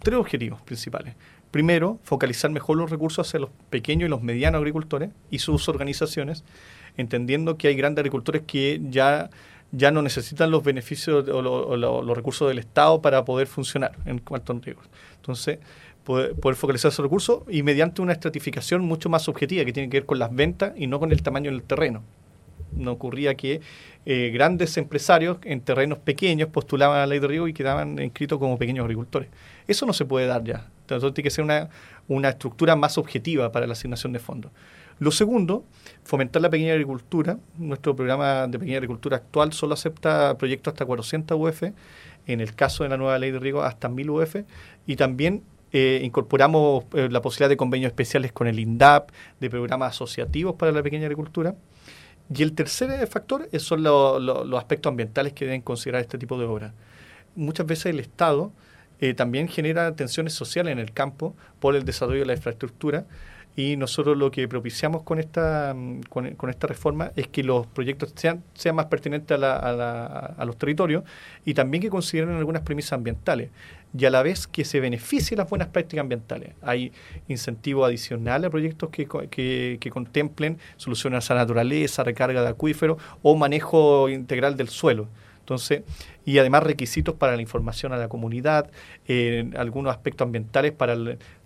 tres 0.00 0.18
objetivos 0.18 0.60
principales. 0.62 1.14
Primero, 1.52 1.98
focalizar 2.02 2.50
mejor 2.50 2.76
los 2.76 2.90
recursos 2.90 3.26
hacia 3.26 3.40
los 3.40 3.50
pequeños 3.70 4.08
y 4.08 4.10
los 4.10 4.22
medianos 4.22 4.58
agricultores 4.58 5.10
y 5.30 5.38
sus 5.38 5.68
organizaciones, 5.68 6.44
entendiendo 6.96 7.56
que 7.56 7.68
hay 7.68 7.76
grandes 7.76 8.02
agricultores 8.02 8.42
que 8.46 8.80
ya 8.90 9.30
ya 9.72 9.90
no 9.90 10.02
necesitan 10.02 10.50
los 10.50 10.62
beneficios 10.62 11.28
o, 11.28 11.76
los 11.76 12.16
recursos 12.16 12.48
del 12.48 12.58
Estado 12.58 13.02
para 13.02 13.24
poder 13.24 13.46
funcionar 13.46 13.92
en 14.06 14.18
cuanto 14.18 14.52
a 14.52 14.58
riesgos. 14.58 14.86
Entonces, 15.16 15.58
poder, 16.04 16.34
focalizar 16.54 16.90
esos 16.90 17.02
recursos 17.02 17.42
y 17.48 17.62
mediante 17.62 18.00
una 18.00 18.12
estratificación 18.12 18.82
mucho 18.82 19.08
más 19.08 19.28
objetiva 19.28 19.64
que 19.64 19.72
tiene 19.72 19.90
que 19.90 19.98
ver 19.98 20.06
con 20.06 20.18
las 20.18 20.34
ventas 20.34 20.72
y 20.76 20.86
no 20.86 20.98
con 20.98 21.12
el 21.12 21.22
tamaño 21.22 21.50
del 21.50 21.62
terreno. 21.62 22.02
No 22.72 22.92
ocurría 22.92 23.34
que 23.34 23.60
eh, 24.06 24.30
grandes 24.32 24.76
empresarios 24.76 25.38
en 25.44 25.60
terrenos 25.60 25.98
pequeños 25.98 26.48
postulaban 26.48 26.96
a 26.96 27.00
la 27.00 27.06
ley 27.06 27.18
de 27.18 27.26
riego 27.26 27.48
y 27.48 27.52
quedaban 27.52 27.98
inscritos 27.98 28.38
como 28.38 28.58
pequeños 28.58 28.84
agricultores. 28.84 29.28
Eso 29.66 29.84
no 29.84 29.92
se 29.92 30.04
puede 30.04 30.26
dar 30.26 30.44
ya. 30.44 30.66
Entonces 30.82 31.12
tiene 31.12 31.26
que 31.26 31.30
ser 31.30 31.44
una, 31.44 31.68
una 32.08 32.30
estructura 32.30 32.76
más 32.76 32.96
objetiva 32.96 33.52
para 33.52 33.66
la 33.66 33.72
asignación 33.72 34.12
de 34.12 34.18
fondos. 34.18 34.50
Lo 34.98 35.12
segundo, 35.12 35.64
fomentar 36.02 36.42
la 36.42 36.50
pequeña 36.50 36.72
agricultura. 36.72 37.38
Nuestro 37.56 37.94
programa 37.94 38.46
de 38.48 38.58
pequeña 38.58 38.78
agricultura 38.78 39.18
actual 39.18 39.52
solo 39.52 39.74
acepta 39.74 40.36
proyectos 40.38 40.72
hasta 40.72 40.84
400 40.84 41.38
UF, 41.38 41.62
en 42.26 42.40
el 42.40 42.54
caso 42.54 42.82
de 42.82 42.90
la 42.90 42.96
nueva 42.96 43.18
ley 43.18 43.30
de 43.30 43.38
riego 43.38 43.62
hasta 43.62 43.88
1000 43.88 44.10
UF, 44.10 44.36
y 44.86 44.96
también 44.96 45.42
eh, 45.72 46.00
incorporamos 46.02 46.84
eh, 46.94 47.08
la 47.10 47.22
posibilidad 47.22 47.48
de 47.48 47.56
convenios 47.56 47.90
especiales 47.90 48.32
con 48.32 48.48
el 48.48 48.58
INDAP, 48.58 49.10
de 49.38 49.50
programas 49.50 49.94
asociativos 49.94 50.56
para 50.56 50.72
la 50.72 50.82
pequeña 50.82 51.04
agricultura. 51.04 51.54
Y 52.34 52.42
el 52.42 52.52
tercer 52.52 53.06
factor 53.06 53.48
son 53.58 53.82
los 53.82 54.58
aspectos 54.58 54.90
ambientales 54.90 55.32
que 55.32 55.46
deben 55.46 55.62
considerar 55.62 56.02
este 56.02 56.18
tipo 56.18 56.38
de 56.38 56.44
obras. 56.44 56.72
Muchas 57.36 57.66
veces 57.66 57.86
el 57.86 58.00
Estado 58.00 58.52
eh, 59.00 59.14
también 59.14 59.48
genera 59.48 59.94
tensiones 59.94 60.34
sociales 60.34 60.72
en 60.72 60.78
el 60.78 60.92
campo 60.92 61.34
por 61.60 61.76
el 61.76 61.84
desarrollo 61.84 62.20
de 62.20 62.26
la 62.26 62.34
infraestructura 62.34 63.06
y 63.56 63.76
nosotros 63.76 64.16
lo 64.16 64.30
que 64.30 64.46
propiciamos 64.46 65.02
con 65.02 65.18
esta, 65.18 65.74
con, 66.08 66.50
esta 66.50 66.66
reforma 66.68 67.10
es 67.16 67.26
que 67.26 67.42
los 67.42 67.66
proyectos 67.66 68.12
sean, 68.14 68.44
sean 68.54 68.76
más 68.76 68.86
pertinentes 68.86 69.36
a, 69.36 69.38
la, 69.38 70.34
a, 70.38 70.44
los 70.44 70.56
territorios 70.56 71.02
y 71.44 71.54
también 71.54 71.82
que 71.82 71.90
consideren 71.90 72.36
algunas 72.36 72.62
premisas 72.62 72.92
ambientales 72.92 73.50
y 73.96 74.04
a 74.04 74.10
la 74.10 74.22
vez 74.22 74.46
que 74.46 74.64
se 74.64 74.78
beneficien 74.78 75.38
las 75.38 75.50
buenas 75.50 75.68
prácticas 75.68 76.02
ambientales. 76.02 76.54
Hay 76.62 76.92
incentivos 77.26 77.88
adicionales 77.88 78.46
a 78.46 78.50
proyectos 78.50 78.90
que, 78.90 79.08
que, 79.30 79.78
que 79.80 79.90
contemplen 79.90 80.58
soluciones 80.76 81.28
a 81.30 81.34
la 81.34 81.40
naturaleza, 81.40 82.04
recarga 82.04 82.42
de 82.42 82.48
acuíferos 82.48 83.02
o 83.22 83.34
manejo 83.34 84.08
integral 84.08 84.56
del 84.56 84.68
suelo. 84.68 85.08
Entonces, 85.48 85.82
y 86.26 86.36
además 86.36 86.62
requisitos 86.62 87.14
para 87.14 87.34
la 87.34 87.40
información 87.40 87.94
a 87.94 87.96
la 87.96 88.10
comunidad, 88.10 88.70
eh, 89.06 89.50
algunos 89.56 89.90
aspectos 89.90 90.26
ambientales 90.26 90.72
para, 90.72 90.94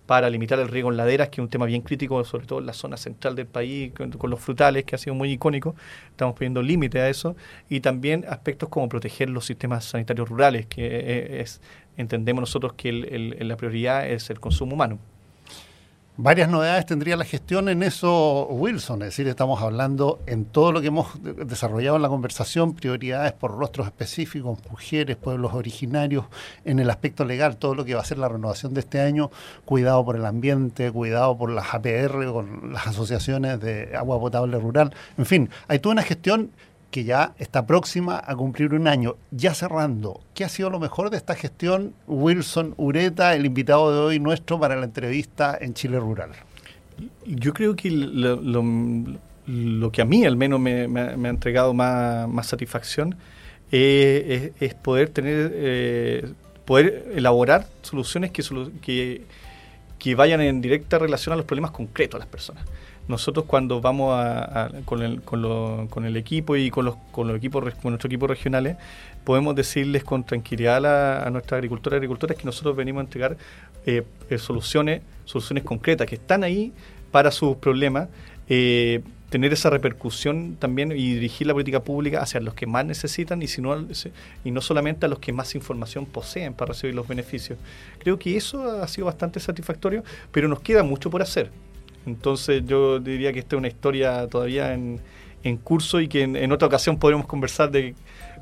para 0.06 0.28
limitar 0.30 0.58
el 0.58 0.68
riego 0.68 0.90
en 0.90 0.96
laderas, 0.96 1.28
que 1.28 1.40
es 1.40 1.44
un 1.44 1.48
tema 1.48 1.66
bien 1.66 1.82
crítico, 1.82 2.22
sobre 2.24 2.46
todo 2.46 2.58
en 2.58 2.66
la 2.66 2.72
zona 2.72 2.96
central 2.96 3.36
del 3.36 3.46
país, 3.46 3.92
con, 3.94 4.30
los 4.30 4.40
frutales, 4.40 4.84
que 4.84 4.94
ha 4.94 4.98
sido 4.98 5.14
muy 5.14 5.30
icónico. 5.30 5.74
Estamos 6.10 6.34
poniendo 6.34 6.62
límite 6.62 7.00
a 7.00 7.08
eso. 7.08 7.36
Y 7.68 7.80
también 7.80 8.24
aspectos 8.28 8.68
como 8.68 8.88
proteger 8.88 9.30
los 9.30 9.46
sistemas 9.46 9.84
sanitarios 9.84 10.28
rurales, 10.28 10.66
que 10.66 10.84
eh, 10.84 11.40
es, 11.40 11.60
entendemos 11.96 12.42
nosotros 12.42 12.74
que 12.74 12.92
la 12.92 13.56
prioridad 13.56 14.08
es 14.08 14.30
el 14.30 14.40
consumo 14.40 14.74
humano. 14.74 14.98
Varias 16.18 16.50
novedades 16.50 16.84
tendría 16.84 17.16
la 17.16 17.24
gestión 17.24 17.70
en 17.70 17.82
eso, 17.82 18.46
Wilson. 18.50 19.00
Es 19.00 19.08
decir, 19.08 19.28
estamos 19.28 19.62
hablando 19.62 20.20
en 20.26 20.44
todo 20.44 20.70
lo 20.70 20.82
que 20.82 20.88
hemos 20.88 21.06
desarrollado 21.22 21.96
en 21.96 22.02
la 22.02 22.10
conversación, 22.10 22.74
prioridades 22.74 23.32
por 23.32 23.56
rostros 23.56 23.86
específicos, 23.86 24.58
mujeres, 24.70 25.16
pueblos 25.16 25.54
originarios, 25.54 26.26
en 26.66 26.80
el 26.80 26.90
aspecto 26.90 27.24
legal, 27.24 27.56
todo 27.56 27.74
lo 27.74 27.86
que 27.86 27.94
va 27.94 28.02
a 28.02 28.04
ser 28.04 28.18
la 28.18 28.28
renovación 28.28 28.74
de 28.74 28.80
este 28.80 29.00
año, 29.00 29.30
cuidado 29.64 30.04
por 30.04 30.16
el 30.16 30.26
ambiente, 30.26 30.92
cuidado 30.92 31.38
por 31.38 31.48
las 31.48 31.72
APR, 31.72 32.30
con 32.30 32.74
las 32.74 32.88
asociaciones 32.88 33.58
de 33.60 33.96
agua 33.96 34.20
potable 34.20 34.58
rural. 34.58 34.94
En 35.16 35.24
fin, 35.24 35.48
hay 35.66 35.78
toda 35.78 35.94
una 35.94 36.02
gestión 36.02 36.50
que 36.92 37.02
ya 37.02 37.34
está 37.38 37.66
próxima 37.66 38.22
a 38.24 38.36
cumplir 38.36 38.74
un 38.74 38.86
año. 38.86 39.16
Ya 39.32 39.54
cerrando, 39.54 40.20
¿qué 40.34 40.44
ha 40.44 40.48
sido 40.48 40.70
lo 40.70 40.78
mejor 40.78 41.10
de 41.10 41.16
esta 41.16 41.34
gestión? 41.34 41.94
Wilson 42.06 42.74
Ureta, 42.76 43.34
el 43.34 43.46
invitado 43.46 43.92
de 43.92 43.98
hoy 43.98 44.20
nuestro 44.20 44.60
para 44.60 44.76
la 44.76 44.84
entrevista 44.84 45.58
en 45.60 45.74
Chile 45.74 45.98
Rural. 45.98 46.30
Yo 47.26 47.52
creo 47.54 47.74
que 47.74 47.90
lo, 47.90 49.90
que 49.90 50.02
a 50.02 50.04
mí 50.04 50.24
al 50.24 50.36
menos 50.36 50.60
me, 50.60 50.84
ha 50.84 51.28
entregado 51.28 51.74
más, 51.74 52.46
satisfacción 52.46 53.16
eh, 53.72 54.52
es, 54.60 54.74
poder 54.74 55.08
tener, 55.08 55.50
eh, 55.54 56.30
poder 56.66 57.10
elaborar 57.16 57.66
soluciones 57.80 58.30
que, 58.30 59.22
que 59.98 60.14
vayan 60.14 60.42
en 60.42 60.60
directa 60.60 60.98
relación 60.98 61.32
a 61.32 61.36
los 61.36 61.46
problemas 61.46 61.70
concretos 61.70 62.18
de 62.18 62.26
las 62.26 62.28
personas 62.28 62.64
nosotros 63.08 63.46
cuando 63.46 63.80
vamos 63.80 64.14
a, 64.14 64.70
con, 64.84 65.02
el, 65.02 65.22
con, 65.22 66.04
el, 66.04 66.16
equipo 66.16 66.56
y 66.56 66.70
con 66.70 66.84
los, 66.84 66.96
con 67.10 67.28
los 67.28 67.36
equipos 67.36 67.62
con 67.82 67.92
nuestros 67.92 68.10
equipos 68.10 68.30
regionales 68.30 68.76
podemos 69.24 69.54
decirles 69.54 70.04
con 70.04 70.24
tranquilidad 70.24 70.84
a, 70.86 71.26
a 71.26 71.30
nuestras 71.30 71.58
agricultoras 71.58 71.96
y 71.96 71.98
agricultores 71.98 72.38
que 72.38 72.44
nosotros 72.44 72.76
venimos 72.76 73.00
a 73.00 73.04
entregar 73.04 73.36
eh, 73.86 74.04
eh, 74.30 74.38
soluciones 74.38 75.02
soluciones 75.24 75.64
concretas 75.64 76.06
que 76.06 76.14
están 76.14 76.44
ahí 76.44 76.72
para 77.10 77.30
sus 77.30 77.56
problemas 77.56 78.08
eh, 78.48 79.02
tener 79.32 79.50
esa 79.50 79.70
repercusión 79.70 80.56
también 80.58 80.92
y 80.92 81.14
dirigir 81.14 81.46
la 81.46 81.54
política 81.54 81.80
pública 81.80 82.20
hacia 82.20 82.38
los 82.40 82.52
que 82.52 82.66
más 82.66 82.84
necesitan 82.84 83.40
y, 83.40 83.48
si 83.48 83.62
no, 83.62 83.86
y 84.44 84.50
no 84.50 84.60
solamente 84.60 85.06
a 85.06 85.08
los 85.08 85.20
que 85.20 85.32
más 85.32 85.54
información 85.54 86.04
poseen 86.04 86.52
para 86.52 86.72
recibir 86.72 86.94
los 86.94 87.08
beneficios. 87.08 87.58
Creo 87.98 88.18
que 88.18 88.36
eso 88.36 88.82
ha 88.82 88.86
sido 88.88 89.06
bastante 89.06 89.40
satisfactorio, 89.40 90.04
pero 90.32 90.48
nos 90.48 90.60
queda 90.60 90.82
mucho 90.82 91.08
por 91.08 91.22
hacer. 91.22 91.50
Entonces 92.06 92.62
yo 92.66 92.98
diría 92.98 93.32
que 93.32 93.40
esta 93.40 93.56
es 93.56 93.58
una 93.58 93.68
historia 93.68 94.26
todavía 94.28 94.74
en, 94.74 95.00
curso 95.64 96.00
y 96.00 96.08
que 96.08 96.22
en, 96.22 96.52
otra 96.52 96.68
ocasión 96.68 96.98
podremos 96.98 97.26
conversar 97.26 97.70
de 97.70 97.94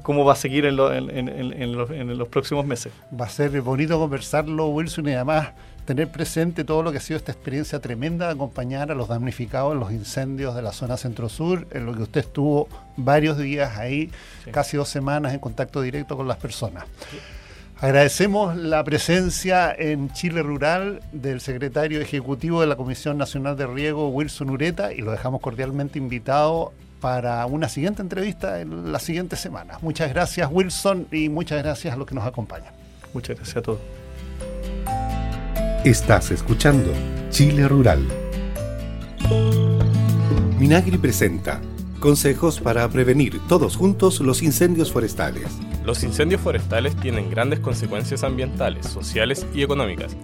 cómo 0.03 0.25
va 0.25 0.35
a 0.35 0.37
seguir 0.37 0.67
en, 0.67 0.77
los, 0.77 2.29
próximos 2.29 2.67
meses. 2.67 2.93
Va 3.19 3.27
a 3.27 3.31
ser 3.31 3.59
bonito 3.63 3.99
conversarlo, 3.99 4.69
Wilson, 4.69 5.09
y 5.09 5.13
además 5.13 5.51
tener 5.87 6.13
presente 6.13 6.63
todo 6.63 6.83
lo 6.83 6.93
que 6.93 6.99
ha 6.99 7.01
sido 7.01 7.17
esta 7.17 7.33
experiencia 7.33 7.81
tremenda 7.81 8.27
de 8.27 8.33
acompañar 8.35 8.93
a 8.93 8.95
los 8.95 9.09
damnificados 9.09 9.73
en 9.73 9.81
los 9.81 9.91
incendios 9.93 10.55
de 10.55 10.63
la 10.63 10.73
zona 10.73 10.97
centro-sur, 10.97 11.67
en 11.73 11.87
lo 11.87 11.95
que 11.95 12.03
usted 12.03 12.21
estuvo 12.21 12.69
varios 12.97 13.39
días 13.39 13.77
ahí, 13.79 14.11
casi 14.53 14.77
dos 14.77 14.89
semanas 14.89 15.33
en 15.33 15.41
contacto 15.41 15.81
directo 15.81 16.17
con 16.17 16.29
las 16.29 16.37
personas. 16.37 16.85
Agradecemos 17.81 18.57
la 18.57 18.85
presencia 18.85 19.75
en 19.77 20.13
Chile 20.13 20.43
Rural 20.43 21.01
del 21.13 21.41
secretario 21.41 21.99
ejecutivo 22.03 22.61
de 22.61 22.67
la 22.67 22.77
Comisión 22.77 23.17
Nacional 23.17 23.57
de 23.57 23.67
Riego, 23.67 24.11
Wilson 24.11 24.51
Ureta, 24.51 24.93
y 24.93 24.99
lo 24.99 25.13
dejamos 25.13 25.41
cordialmente 25.41 25.99
invitado 25.99 26.75
para 27.01 27.47
una 27.47 27.71
siguiente 27.71 28.03
entrevista 28.03 28.61
en 28.61 28.93
la 28.93 28.99
siguiente 28.99 29.37
semana. 29.37 29.79
Muchas 29.81 30.11
gracias, 30.11 30.47
Wilson, 30.53 31.07
y 31.11 31.31
muchas 31.31 31.63
gracias 31.63 31.95
a 31.95 31.97
los 31.97 32.07
que 32.07 32.15
nos 32.15 32.27
acompañan. 32.27 32.75
Muchas 33.15 33.37
gracias 33.37 33.57
a 33.57 33.63
todos. 33.63 33.81
Estás 35.83 36.31
escuchando 36.33 36.93
Chile 37.31 37.67
Rural. 37.67 38.07
Minagri 40.59 40.99
presenta 40.99 41.63
consejos 41.99 42.61
para 42.61 42.87
prevenir 42.91 43.41
todos 43.49 43.75
juntos 43.75 44.21
los 44.21 44.43
incendios 44.43 44.93
forestales. 44.93 45.47
Los 45.85 46.03
incendios 46.05 46.41
forestales 46.41 46.95
tienen 46.97 47.31
grandes 47.31 47.61
consecuencias 47.61 48.23
ambientales, 48.23 48.87
sociales 48.87 49.47
y 49.55 49.63
económicas. 49.63 50.17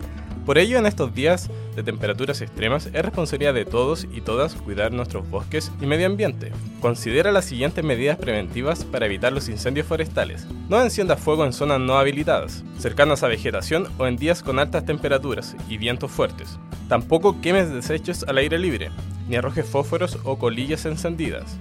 Por 0.47 0.59
ello, 0.59 0.79
en 0.79 0.87
estos 0.87 1.13
días 1.13 1.51
de 1.75 1.83
temperaturas 1.83 2.41
extremas, 2.41 2.87
es 2.87 3.03
responsabilidad 3.03 3.53
de 3.53 3.65
todos 3.65 4.07
y 4.13 4.21
todas 4.21 4.55
cuidar 4.55 4.93
nuestros 4.93 5.29
bosques 5.29 5.73
y 5.81 5.87
medio 5.87 6.07
ambiente. 6.07 6.53
Considera 6.81 7.33
las 7.33 7.47
siguientes 7.47 7.85
medidas 7.85 8.17
preventivas 8.17 8.85
para 8.85 9.07
evitar 9.07 9.33
los 9.33 9.49
incendios 9.49 9.89
forestales. 9.89 10.47
No 10.69 10.81
encienda 10.81 11.17
fuego 11.17 11.45
en 11.45 11.53
zonas 11.53 11.81
no 11.81 11.99
habilitadas, 11.99 12.63
cercanas 12.79 13.25
a 13.25 13.29
vegetación 13.29 13.89
o 13.99 14.07
en 14.07 14.17
días 14.17 14.45
con 14.45 14.61
altas 14.61 14.85
temperaturas 14.85 15.57
y 15.69 15.79
vientos 15.79 16.13
fuertes. 16.13 16.61
Tampoco 16.89 17.41
quemes 17.41 17.73
desechos 17.73 18.25
al 18.29 18.39
aire 18.39 18.61
libre, 18.61 18.91
ni 19.29 19.35
arrojes 19.35 19.67
fósforos 19.67 20.17
o 20.23 20.39
colillas 20.39 20.87
encendidas. 20.87 21.59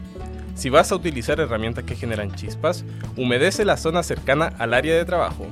Si 0.56 0.70
vas 0.70 0.92
a 0.92 0.96
utilizar 0.96 1.40
herramientas 1.42 1.84
que 1.84 1.96
generan 1.96 2.34
chispas, 2.34 2.86
humedece 3.18 3.66
la 3.66 3.76
zona 3.76 4.04
cercana 4.04 4.54
al 4.58 4.74
área 4.74 4.96
de 4.96 5.04
trabajo. 5.04 5.48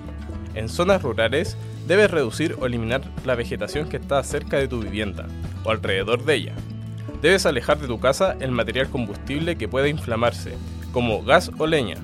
En 0.56 0.70
zonas 0.70 1.04
rurales, 1.04 1.58
debes 1.88 2.10
reducir 2.10 2.56
o 2.60 2.66
eliminar 2.66 3.02
la 3.26 3.36
vegetación 3.36 3.90
que 3.90 3.98
está 3.98 4.24
cerca 4.24 4.58
de 4.58 4.70
tu 4.70 4.82
vivienda 4.82 5.28
o 5.66 5.72
alrededor 5.72 6.24
de 6.24 6.36
ella. 6.36 6.54
Debes 7.22 7.46
alejar 7.46 7.80
de 7.80 7.88
tu 7.88 8.00
casa 8.00 8.38
el 8.40 8.52
material 8.52 8.90
combustible 8.90 9.58
que 9.58 9.68
pueda 9.68 9.90
inflamarse, 9.90 10.54
como 10.94 11.22
gas 11.22 11.52
o 11.58 11.68
leña. 11.68 11.98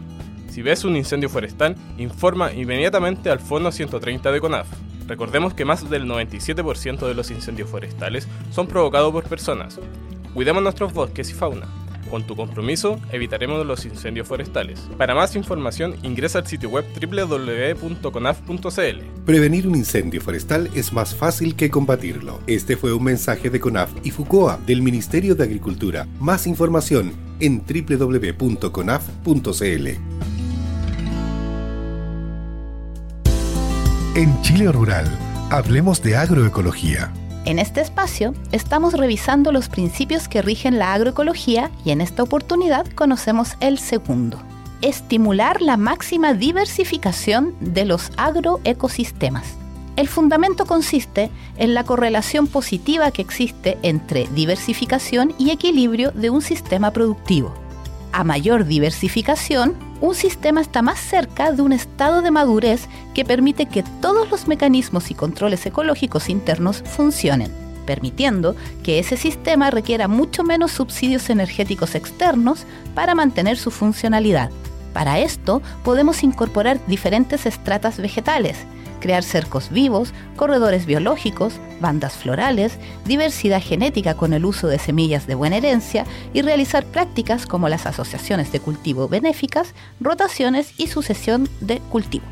Si 0.50 0.62
ves 0.62 0.84
un 0.84 0.98
incendio 0.98 1.30
forestal, 1.30 1.76
informa 1.98 2.52
inmediatamente 2.52 3.30
al 3.30 3.40
Fondo 3.40 3.72
130 3.72 4.30
de 4.30 4.42
CONAF. 4.42 4.68
Recordemos 5.08 5.54
que 5.54 5.66
más 5.66 5.90
del 5.90 6.06
97% 6.06 7.08
de 7.08 7.14
los 7.14 7.32
incendios 7.32 7.70
forestales 7.70 8.28
son 8.52 8.68
provocados 8.68 9.12
por 9.14 9.24
personas. 9.24 9.80
Cuidemos 10.34 10.62
nuestros 10.62 10.94
bosques 10.94 11.30
y 11.30 11.34
fauna. 11.34 11.68
Con 12.10 12.24
tu 12.24 12.36
compromiso, 12.36 13.00
evitaremos 13.12 13.66
los 13.66 13.86
incendios 13.86 14.28
forestales. 14.28 14.80
Para 14.98 15.16
más 15.16 15.36
información, 15.36 15.96
ingresa 16.04 16.40
al 16.40 16.48
sitio 16.48 16.70
web 16.70 16.86
www.conaf.cl. 17.00 18.22
Prevenir 19.26 19.68
un 19.68 19.76
incendio 19.76 20.22
forestal 20.22 20.70
es 20.74 20.92
más 20.92 21.14
fácil 21.16 21.56
que 21.56 21.70
combatirlo. 21.70 22.40
Este 22.48 22.76
fue 22.78 22.94
un 22.94 23.04
mensaje 23.04 23.50
de 23.50 23.60
CONAF 23.60 23.92
y 24.04 24.12
FUCOA 24.12 24.60
del 24.66 24.82
Ministerio 24.82 25.36
de 25.36 25.44
Agricultura. 25.44 26.08
Más 26.20 26.48
información 26.48 27.14
en 27.40 27.64
www.conaf.cl. 27.66 29.10
En 34.16 34.42
Chile 34.42 34.72
Rural, 34.72 35.06
hablemos 35.52 36.02
de 36.02 36.18
agroecología. 36.18 37.14
En 37.46 37.58
este 37.58 37.82
espacio 37.82 38.34
estamos 38.52 38.94
revisando 38.94 39.52
los 39.52 39.70
principios 39.70 40.28
que 40.28 40.42
rigen 40.42 40.78
la 40.78 40.94
agroecología 40.94 41.72
y 41.86 41.92
en 41.92 42.02
esta 42.02 42.22
oportunidad 42.22 42.86
conocemos 42.94 43.54
el 43.60 43.80
segundo, 43.80 44.40
estimular 44.82 45.62
la 45.62 45.78
máxima 45.78 46.34
diversificación 46.34 47.56
de 47.60 47.86
los 47.86 48.12
agroecosistemas. 48.18 49.56
El 49.96 50.08
fundamento 50.08 50.66
consiste 50.66 51.30
en 51.58 51.74
la 51.74 51.84
correlación 51.84 52.48
positiva 52.48 53.12
que 53.12 53.22
existe 53.22 53.78
entre 53.84 54.28
diversificación 54.28 55.34
y 55.38 55.50
equilibrio 55.50 56.12
de 56.12 56.30
un 56.30 56.42
sistema 56.42 56.92
productivo. 56.92 57.54
A 58.12 58.24
mayor 58.24 58.66
diversificación, 58.66 59.76
un 60.02 60.16
sistema 60.16 60.62
está 60.62 60.82
más 60.82 61.00
cerca 61.00 61.52
de 61.52 61.62
un 61.62 61.74
estado 61.74 62.22
de 62.22 62.32
madurez 62.32 62.88
que 63.14 63.26
permite 63.26 63.66
que 63.66 63.84
todos 64.02 64.30
los 64.30 64.48
mecanismos 64.48 65.12
y 65.12 65.14
controles 65.14 65.66
ecológicos 65.66 66.30
internos 66.30 66.84
funcionen, 66.86 67.52
permitiendo 67.86 68.56
que 68.84 69.00
ese 69.00 69.18
sistema 69.18 69.72
requiera 69.72 70.08
mucho 70.08 70.44
menos 70.44 70.72
subsidios 70.72 71.30
energéticos 71.30 71.96
externos 71.96 72.66
para 72.96 73.16
mantener 73.16 73.58
su 73.58 73.72
funcionalidad. 73.72 74.52
Para 74.94 75.20
esto 75.20 75.62
podemos 75.84 76.24
incorporar 76.24 76.80
diferentes 76.88 77.46
estratas 77.46 77.98
vegetales, 77.98 78.58
crear 79.00 79.24
cercos 79.24 79.70
vivos, 79.70 80.14
corredores 80.36 80.86
biológicos, 80.86 81.54
bandas 81.80 82.14
florales, 82.14 82.74
diversidad 83.06 83.62
genética 83.62 84.16
con 84.16 84.34
el 84.34 84.46
uso 84.46 84.68
de 84.68 84.80
semillas 84.80 85.28
de 85.28 85.36
buena 85.36 85.58
herencia 85.58 86.06
y 86.34 86.42
realizar 86.42 86.86
prácticas 86.86 87.46
como 87.46 87.70
las 87.70 87.86
asociaciones 87.86 88.52
de 88.52 88.60
cultivo 88.60 89.08
benéficas, 89.08 89.76
rotaciones 90.00 90.74
y 90.78 90.88
sucesión 90.88 91.48
de 91.62 91.78
cultivo. 91.80 92.26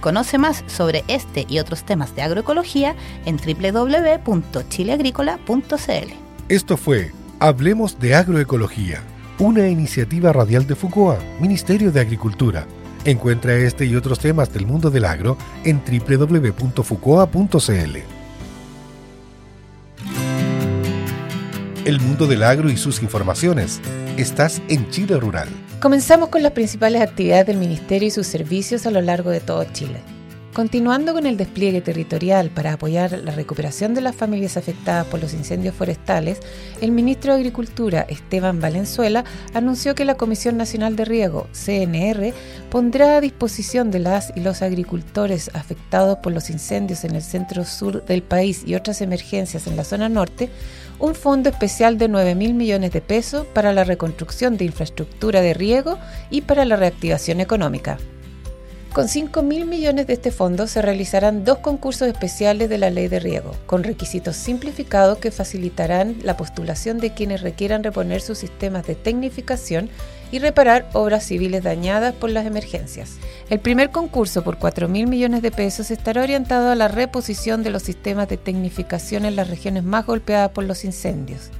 Conoce 0.00 0.36
más 0.36 0.64
sobre 0.66 1.04
este 1.06 1.46
y 1.48 1.60
otros 1.60 1.84
temas 1.84 2.16
de 2.16 2.22
agroecología 2.22 2.96
en 3.24 3.36
www.chileagrícola.cl. 3.36 6.12
Esto 6.48 6.76
fue 6.76 7.12
Hablemos 7.38 8.00
de 8.00 8.16
Agroecología, 8.16 9.00
una 9.42 9.68
iniciativa 9.68 10.32
radial 10.32 10.68
de 10.68 10.76
FUCOA, 10.76 11.18
Ministerio 11.40 11.90
de 11.90 12.00
Agricultura. 12.00 12.64
Encuentra 13.04 13.56
este 13.56 13.84
y 13.84 13.96
otros 13.96 14.20
temas 14.20 14.52
del 14.52 14.66
mundo 14.66 14.88
del 14.88 15.04
agro 15.04 15.36
en 15.64 15.82
www.fucoa.cl. 15.84 17.36
El 21.84 22.00
mundo 22.00 22.28
del 22.28 22.44
agro 22.44 22.70
y 22.70 22.76
sus 22.76 23.02
informaciones. 23.02 23.80
Estás 24.16 24.62
en 24.68 24.88
Chile 24.90 25.16
Rural. 25.16 25.48
Comenzamos 25.80 26.28
con 26.28 26.44
las 26.44 26.52
principales 26.52 27.02
actividades 27.02 27.48
del 27.48 27.56
Ministerio 27.56 28.06
y 28.06 28.12
sus 28.12 28.28
servicios 28.28 28.86
a 28.86 28.92
lo 28.92 29.00
largo 29.00 29.30
de 29.30 29.40
todo 29.40 29.64
Chile. 29.72 30.00
Continuando 30.52 31.14
con 31.14 31.24
el 31.24 31.38
despliegue 31.38 31.80
territorial 31.80 32.50
para 32.50 32.74
apoyar 32.74 33.18
la 33.24 33.32
recuperación 33.32 33.94
de 33.94 34.02
las 34.02 34.14
familias 34.14 34.58
afectadas 34.58 35.06
por 35.06 35.18
los 35.18 35.32
incendios 35.32 35.74
forestales, 35.74 36.40
el 36.82 36.90
ministro 36.90 37.32
de 37.32 37.38
Agricultura, 37.38 38.04
Esteban 38.06 38.60
Valenzuela, 38.60 39.24
anunció 39.54 39.94
que 39.94 40.04
la 40.04 40.16
Comisión 40.16 40.58
Nacional 40.58 40.94
de 40.94 41.06
Riego, 41.06 41.46
CNR, 41.52 42.34
pondrá 42.68 43.16
a 43.16 43.20
disposición 43.22 43.90
de 43.90 44.00
las 44.00 44.30
y 44.36 44.40
los 44.40 44.60
agricultores 44.60 45.50
afectados 45.54 46.18
por 46.18 46.34
los 46.34 46.50
incendios 46.50 47.04
en 47.04 47.16
el 47.16 47.22
centro 47.22 47.64
sur 47.64 48.04
del 48.04 48.22
país 48.22 48.62
y 48.66 48.74
otras 48.74 49.00
emergencias 49.00 49.66
en 49.66 49.76
la 49.76 49.84
zona 49.84 50.10
norte 50.10 50.50
un 50.98 51.14
fondo 51.14 51.48
especial 51.48 51.96
de 51.96 52.08
9 52.08 52.34
mil 52.34 52.52
millones 52.52 52.92
de 52.92 53.00
pesos 53.00 53.46
para 53.54 53.72
la 53.72 53.84
reconstrucción 53.84 54.58
de 54.58 54.66
infraestructura 54.66 55.40
de 55.40 55.54
riego 55.54 55.98
y 56.28 56.42
para 56.42 56.66
la 56.66 56.76
reactivación 56.76 57.40
económica. 57.40 57.96
Con 58.92 59.08
5 59.08 59.42
mil 59.42 59.64
millones 59.64 60.06
de 60.06 60.12
este 60.12 60.30
fondo 60.30 60.66
se 60.66 60.82
realizarán 60.82 61.46
dos 61.46 61.58
concursos 61.58 62.08
especiales 62.08 62.68
de 62.68 62.76
la 62.76 62.90
ley 62.90 63.08
de 63.08 63.20
riego, 63.20 63.52
con 63.64 63.84
requisitos 63.84 64.36
simplificados 64.36 65.16
que 65.16 65.30
facilitarán 65.30 66.16
la 66.22 66.36
postulación 66.36 66.98
de 66.98 67.14
quienes 67.14 67.40
requieran 67.40 67.82
reponer 67.82 68.20
sus 68.20 68.36
sistemas 68.36 68.86
de 68.86 68.94
tecnificación 68.94 69.88
y 70.30 70.40
reparar 70.40 70.90
obras 70.92 71.24
civiles 71.24 71.62
dañadas 71.62 72.12
por 72.12 72.28
las 72.28 72.44
emergencias. 72.44 73.16
El 73.48 73.60
primer 73.60 73.88
concurso 73.88 74.44
por 74.44 74.58
4 74.58 74.88
mil 74.88 75.06
millones 75.06 75.40
de 75.40 75.52
pesos 75.52 75.90
estará 75.90 76.22
orientado 76.22 76.70
a 76.70 76.74
la 76.74 76.88
reposición 76.88 77.62
de 77.62 77.70
los 77.70 77.82
sistemas 77.82 78.28
de 78.28 78.36
tecnificación 78.36 79.24
en 79.24 79.36
las 79.36 79.48
regiones 79.48 79.84
más 79.84 80.04
golpeadas 80.04 80.50
por 80.50 80.64
los 80.64 80.84
incendios. 80.84 81.50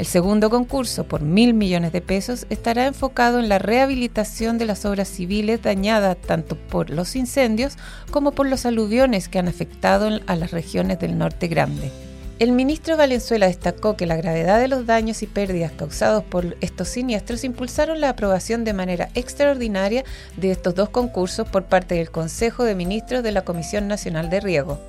El 0.00 0.06
segundo 0.06 0.48
concurso, 0.48 1.04
por 1.04 1.20
mil 1.20 1.52
millones 1.52 1.92
de 1.92 2.00
pesos, 2.00 2.46
estará 2.48 2.86
enfocado 2.86 3.38
en 3.38 3.50
la 3.50 3.58
rehabilitación 3.58 4.56
de 4.56 4.64
las 4.64 4.86
obras 4.86 5.08
civiles 5.08 5.60
dañadas 5.60 6.16
tanto 6.16 6.56
por 6.56 6.88
los 6.88 7.16
incendios 7.16 7.76
como 8.10 8.32
por 8.32 8.48
los 8.48 8.64
aluviones 8.64 9.28
que 9.28 9.38
han 9.38 9.46
afectado 9.46 10.08
a 10.26 10.36
las 10.36 10.52
regiones 10.52 11.00
del 11.00 11.18
norte 11.18 11.48
grande. 11.48 11.92
El 12.38 12.52
ministro 12.52 12.96
Valenzuela 12.96 13.46
destacó 13.46 13.94
que 13.98 14.06
la 14.06 14.16
gravedad 14.16 14.58
de 14.58 14.68
los 14.68 14.86
daños 14.86 15.22
y 15.22 15.26
pérdidas 15.26 15.72
causados 15.72 16.24
por 16.24 16.56
estos 16.62 16.88
siniestros 16.88 17.44
impulsaron 17.44 18.00
la 18.00 18.08
aprobación 18.08 18.64
de 18.64 18.72
manera 18.72 19.10
extraordinaria 19.14 20.04
de 20.38 20.50
estos 20.50 20.74
dos 20.74 20.88
concursos 20.88 21.46
por 21.46 21.64
parte 21.64 21.96
del 21.96 22.10
Consejo 22.10 22.64
de 22.64 22.74
Ministros 22.74 23.22
de 23.22 23.32
la 23.32 23.44
Comisión 23.44 23.86
Nacional 23.86 24.30
de 24.30 24.40
Riego. 24.40 24.80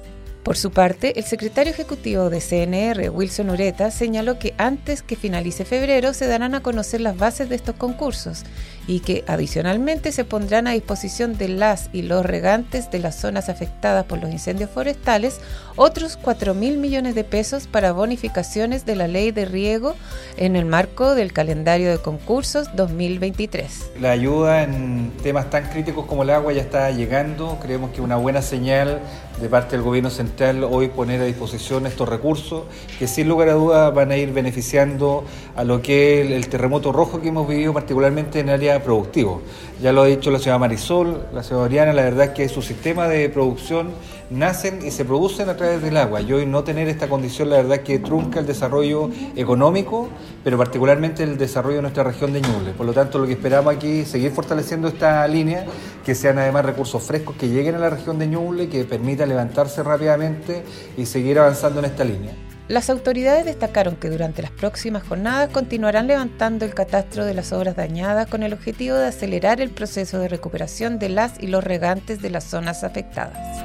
Por 0.43 0.57
su 0.57 0.71
parte, 0.71 1.19
el 1.19 1.25
secretario 1.25 1.71
ejecutivo 1.71 2.31
de 2.31 2.41
CNR, 2.41 3.11
Wilson 3.11 3.51
Ureta, 3.51 3.91
señaló 3.91 4.39
que 4.39 4.55
antes 4.57 5.03
que 5.03 5.15
finalice 5.15 5.65
febrero 5.65 6.13
se 6.13 6.25
darán 6.25 6.55
a 6.55 6.63
conocer 6.63 6.99
las 6.99 7.15
bases 7.15 7.47
de 7.47 7.55
estos 7.55 7.75
concursos 7.75 8.43
y 8.91 8.99
que 8.99 9.23
adicionalmente 9.25 10.11
se 10.11 10.25
pondrán 10.25 10.67
a 10.67 10.71
disposición 10.71 11.37
de 11.37 11.47
las 11.47 11.89
y 11.93 12.01
los 12.01 12.25
regantes 12.25 12.91
de 12.91 12.99
las 12.99 13.15
zonas 13.15 13.47
afectadas 13.47 14.03
por 14.03 14.19
los 14.19 14.29
incendios 14.29 14.69
forestales 14.69 15.39
otros 15.77 16.17
4 16.17 16.53
mil 16.53 16.77
millones 16.77 17.15
de 17.15 17.23
pesos 17.23 17.67
para 17.67 17.93
bonificaciones 17.93 18.85
de 18.85 18.97
la 18.97 19.07
ley 19.07 19.31
de 19.31 19.45
riego 19.45 19.95
en 20.35 20.57
el 20.57 20.65
marco 20.65 21.15
del 21.15 21.31
calendario 21.31 21.89
de 21.89 21.99
concursos 21.99 22.75
2023. 22.75 23.91
La 24.01 24.11
ayuda 24.11 24.63
en 24.63 25.13
temas 25.23 25.49
tan 25.49 25.69
críticos 25.69 26.05
como 26.05 26.23
el 26.23 26.29
agua 26.29 26.51
ya 26.51 26.61
está 26.61 26.91
llegando, 26.91 27.59
creemos 27.61 27.91
que 27.91 28.01
una 28.01 28.17
buena 28.17 28.41
señal 28.41 28.99
de 29.39 29.49
parte 29.49 29.75
del 29.75 29.83
gobierno 29.83 30.09
central 30.09 30.63
hoy 30.63 30.89
poner 30.89 31.21
a 31.21 31.25
disposición 31.25 31.87
estos 31.87 32.07
recursos 32.07 32.63
que 32.99 33.07
sin 33.07 33.27
lugar 33.27 33.49
a 33.49 33.53
dudas 33.53 33.93
van 33.93 34.11
a 34.11 34.17
ir 34.17 34.33
beneficiando 34.33 35.23
a 35.55 35.63
lo 35.63 35.81
que 35.81 36.21
es 36.21 36.31
el, 36.31 36.47
terremoto 36.47 36.91
rojo 36.91 37.21
que 37.21 37.29
hemos 37.29 37.47
vivido 37.47 37.73
particularmente 37.73 38.39
en 38.39 38.49
el 38.49 38.55
productivo. 38.81 39.41
Ya 39.81 39.91
lo 39.91 40.03
ha 40.03 40.05
dicho 40.05 40.29
la 40.29 40.37
señora 40.37 40.59
Marisol, 40.59 41.25
la 41.33 41.41
señora 41.41 41.65
Oriana, 41.65 41.93
la 41.93 42.03
verdad 42.03 42.25
es 42.25 42.31
que 42.31 42.49
su 42.49 42.61
sistema 42.61 43.07
de 43.07 43.29
producción 43.29 43.89
nacen 44.29 44.85
y 44.85 44.91
se 44.91 45.05
producen 45.05 45.49
a 45.49 45.57
través 45.57 45.81
del 45.81 45.97
agua. 45.97 46.21
Y 46.21 46.31
hoy 46.33 46.45
no 46.45 46.63
tener 46.63 46.87
esta 46.87 47.09
condición, 47.09 47.49
la 47.49 47.57
verdad 47.57 47.79
que 47.79 47.99
trunca 47.99 48.39
el 48.39 48.45
desarrollo 48.45 49.09
económico, 49.35 50.07
pero 50.43 50.57
particularmente 50.57 51.23
el 51.23 51.37
desarrollo 51.37 51.77
de 51.77 51.81
nuestra 51.81 52.03
región 52.03 52.31
de 52.31 52.41
Ñuble. 52.41 52.71
Por 52.71 52.85
lo 52.85 52.93
tanto, 52.93 53.17
lo 53.17 53.25
que 53.25 53.33
esperamos 53.33 53.73
aquí 53.73 54.01
es 54.01 54.09
seguir 54.09 54.31
fortaleciendo 54.31 54.87
esta 54.87 55.27
línea, 55.27 55.65
que 56.05 56.15
sean 56.15 56.37
además 56.37 56.65
recursos 56.65 57.01
frescos 57.01 57.35
que 57.35 57.49
lleguen 57.49 57.75
a 57.75 57.79
la 57.79 57.89
región 57.89 58.19
de 58.19 58.27
Ñuble, 58.27 58.69
que 58.69 58.83
permita 58.85 59.25
levantarse 59.25 59.83
rápidamente 59.83 60.63
y 60.97 61.05
seguir 61.05 61.39
avanzando 61.39 61.79
en 61.79 61.85
esta 61.85 62.03
línea. 62.03 62.50
Las 62.71 62.89
autoridades 62.89 63.43
destacaron 63.43 63.97
que 63.97 64.09
durante 64.09 64.41
las 64.41 64.51
próximas 64.51 65.03
jornadas 65.03 65.49
continuarán 65.49 66.07
levantando 66.07 66.63
el 66.63 66.73
catastro 66.73 67.25
de 67.25 67.33
las 67.33 67.51
obras 67.51 67.75
dañadas 67.75 68.27
con 68.27 68.43
el 68.43 68.53
objetivo 68.53 68.95
de 68.95 69.07
acelerar 69.07 69.59
el 69.59 69.71
proceso 69.71 70.19
de 70.19 70.29
recuperación 70.29 70.97
de 70.97 71.09
las 71.09 71.33
y 71.41 71.47
los 71.47 71.65
regantes 71.65 72.21
de 72.21 72.29
las 72.29 72.45
zonas 72.45 72.85
afectadas. 72.85 73.61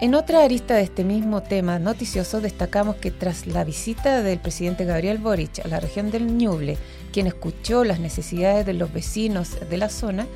En 0.00 0.16
otra 0.16 0.42
arista 0.42 0.74
de 0.74 0.82
este 0.82 1.04
mismo 1.04 1.44
tema 1.44 1.78
noticioso 1.78 2.40
destacamos 2.40 2.96
que 2.96 3.12
tras 3.12 3.46
la 3.46 3.62
visita 3.62 4.20
del 4.20 4.40
presidente 4.40 4.84
Gabriel 4.84 5.18
Boric 5.18 5.64
a 5.64 5.68
la 5.68 5.78
región 5.78 6.10
del 6.10 6.36
Ñuble, 6.36 6.76
quien 7.12 7.28
escuchó 7.28 7.84
las 7.84 8.00
necesidades 8.00 8.66
de 8.66 8.74
los 8.74 8.92
vecinos 8.92 9.58
de 9.70 9.76
la 9.76 9.88
zona, 9.88 10.26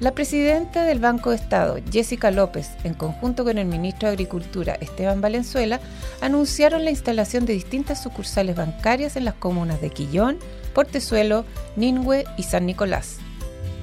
la 0.00 0.12
presidenta 0.12 0.84
del 0.84 0.98
Banco 0.98 1.30
de 1.30 1.36
Estado, 1.36 1.76
Jessica 1.90 2.30
López, 2.30 2.70
en 2.84 2.94
conjunto 2.94 3.44
con 3.44 3.58
el 3.58 3.66
ministro 3.66 4.08
de 4.08 4.14
Agricultura, 4.14 4.76
Esteban 4.80 5.20
Valenzuela, 5.20 5.80
anunciaron 6.20 6.84
la 6.84 6.90
instalación 6.90 7.46
de 7.46 7.52
distintas 7.52 8.02
sucursales 8.02 8.56
bancarias 8.56 9.16
en 9.16 9.24
las 9.24 9.34
comunas 9.34 9.80
de 9.80 9.90
Quillón, 9.90 10.38
Portezuelo, 10.74 11.44
Ningüe 11.76 12.24
y 12.36 12.42
San 12.44 12.66
Nicolás. 12.66 13.18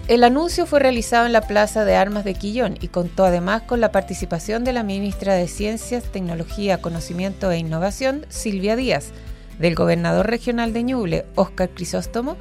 El 0.09 0.23
anuncio 0.23 0.65
fue 0.65 0.79
realizado 0.79 1.27
en 1.27 1.33
la 1.33 1.41
Plaza 1.41 1.85
de 1.85 1.95
Armas 1.95 2.25
de 2.25 2.33
Quillón 2.33 2.77
y 2.81 2.87
contó 2.87 3.25
además 3.25 3.61
con 3.61 3.79
la 3.79 3.91
participación 3.91 4.63
de 4.63 4.73
la 4.73 4.81
ministra 4.81 5.35
de 5.35 5.47
Ciencias, 5.47 6.03
Tecnología, 6.05 6.81
Conocimiento 6.81 7.51
e 7.51 7.59
Innovación, 7.59 8.25
Silvia 8.27 8.75
Díaz, 8.75 9.11
del 9.59 9.75
gobernador 9.75 10.27
regional 10.27 10.73
de 10.73 10.81
Ñuble, 10.81 11.25
Óscar 11.35 11.69
Crisóstomo, 11.69 12.37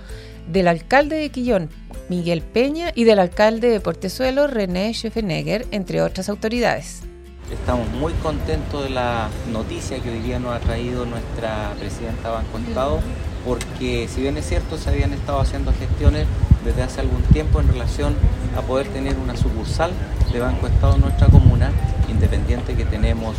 del 0.48 0.68
alcalde 0.68 1.16
de 1.16 1.30
Quillón, 1.30 1.70
Miguel 2.08 2.42
Peña, 2.42 2.90
y 2.94 3.04
del 3.04 3.18
alcalde 3.18 3.68
de 3.68 3.80
Portezuelo, 3.80 4.46
René 4.46 4.92
Scheffenegger, 4.92 5.66
entre 5.70 6.02
otras 6.02 6.28
autoridades. 6.28 7.02
Estamos 7.52 7.88
muy 7.90 8.12
contentos 8.14 8.84
de 8.84 8.90
la 8.90 9.28
noticia 9.52 10.00
que 10.00 10.10
hoy 10.10 10.18
día 10.20 10.38
nos 10.38 10.54
ha 10.54 10.60
traído 10.60 11.06
nuestra 11.06 11.72
presidenta 11.78 12.30
Banco 12.30 12.58
Estado, 12.58 13.00
porque 13.46 14.06
si 14.08 14.20
bien 14.20 14.36
es 14.36 14.46
cierto, 14.46 14.76
se 14.76 14.90
habían 14.90 15.12
estado 15.14 15.40
haciendo 15.40 15.72
gestiones 15.72 16.26
desde 16.64 16.82
hace 16.82 17.00
algún 17.00 17.22
tiempo 17.22 17.60
en 17.60 17.68
relación 17.68 18.14
a 18.56 18.60
poder 18.62 18.88
tener 18.88 19.16
una 19.16 19.36
sucursal 19.36 19.92
de 20.32 20.40
Banco 20.40 20.66
Estado 20.66 20.96
en 20.96 21.02
nuestra 21.02 21.28
comuna, 21.28 21.72
independiente 22.10 22.74
que 22.74 22.84
tenemos 22.84 23.34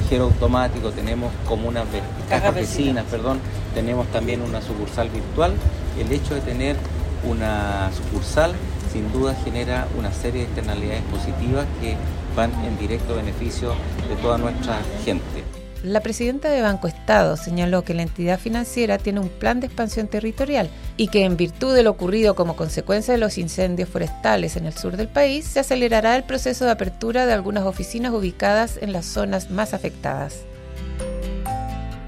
cajero 0.00 0.24
automático, 0.24 0.90
tenemos 0.90 1.32
comunas, 1.48 1.86
cajas 2.28 2.54
vecinas, 2.54 3.06
perdón, 3.10 3.38
tenemos 3.74 4.06
también 4.08 4.42
una 4.42 4.60
sucursal 4.60 5.08
virtual. 5.08 5.54
El 5.98 6.12
hecho 6.12 6.34
de 6.34 6.42
tener 6.42 6.76
una 7.26 7.90
sucursal 7.96 8.52
sin 8.92 9.10
duda 9.10 9.34
genera 9.42 9.88
una 9.98 10.12
serie 10.12 10.42
de 10.42 10.46
externalidades 10.48 11.02
positivas 11.04 11.64
que 11.80 11.96
van 12.36 12.52
en 12.66 12.78
directo 12.78 13.16
beneficio 13.16 13.70
de 14.06 14.16
toda 14.16 14.36
nuestra 14.36 14.80
gente. 15.02 15.55
La 15.86 16.00
presidenta 16.00 16.50
de 16.50 16.62
Banco 16.62 16.88
Estado 16.88 17.36
señaló 17.36 17.84
que 17.84 17.94
la 17.94 18.02
entidad 18.02 18.40
financiera 18.40 18.98
tiene 18.98 19.20
un 19.20 19.28
plan 19.28 19.60
de 19.60 19.68
expansión 19.68 20.08
territorial 20.08 20.68
y 20.96 21.06
que 21.06 21.22
en 21.22 21.36
virtud 21.36 21.76
de 21.76 21.84
lo 21.84 21.92
ocurrido 21.92 22.34
como 22.34 22.56
consecuencia 22.56 23.14
de 23.14 23.20
los 23.20 23.38
incendios 23.38 23.88
forestales 23.88 24.56
en 24.56 24.66
el 24.66 24.72
sur 24.72 24.96
del 24.96 25.06
país, 25.06 25.44
se 25.44 25.60
acelerará 25.60 26.16
el 26.16 26.24
proceso 26.24 26.64
de 26.64 26.72
apertura 26.72 27.24
de 27.24 27.34
algunas 27.34 27.62
oficinas 27.62 28.12
ubicadas 28.12 28.80
en 28.82 28.92
las 28.92 29.06
zonas 29.06 29.48
más 29.52 29.74
afectadas. 29.74 30.40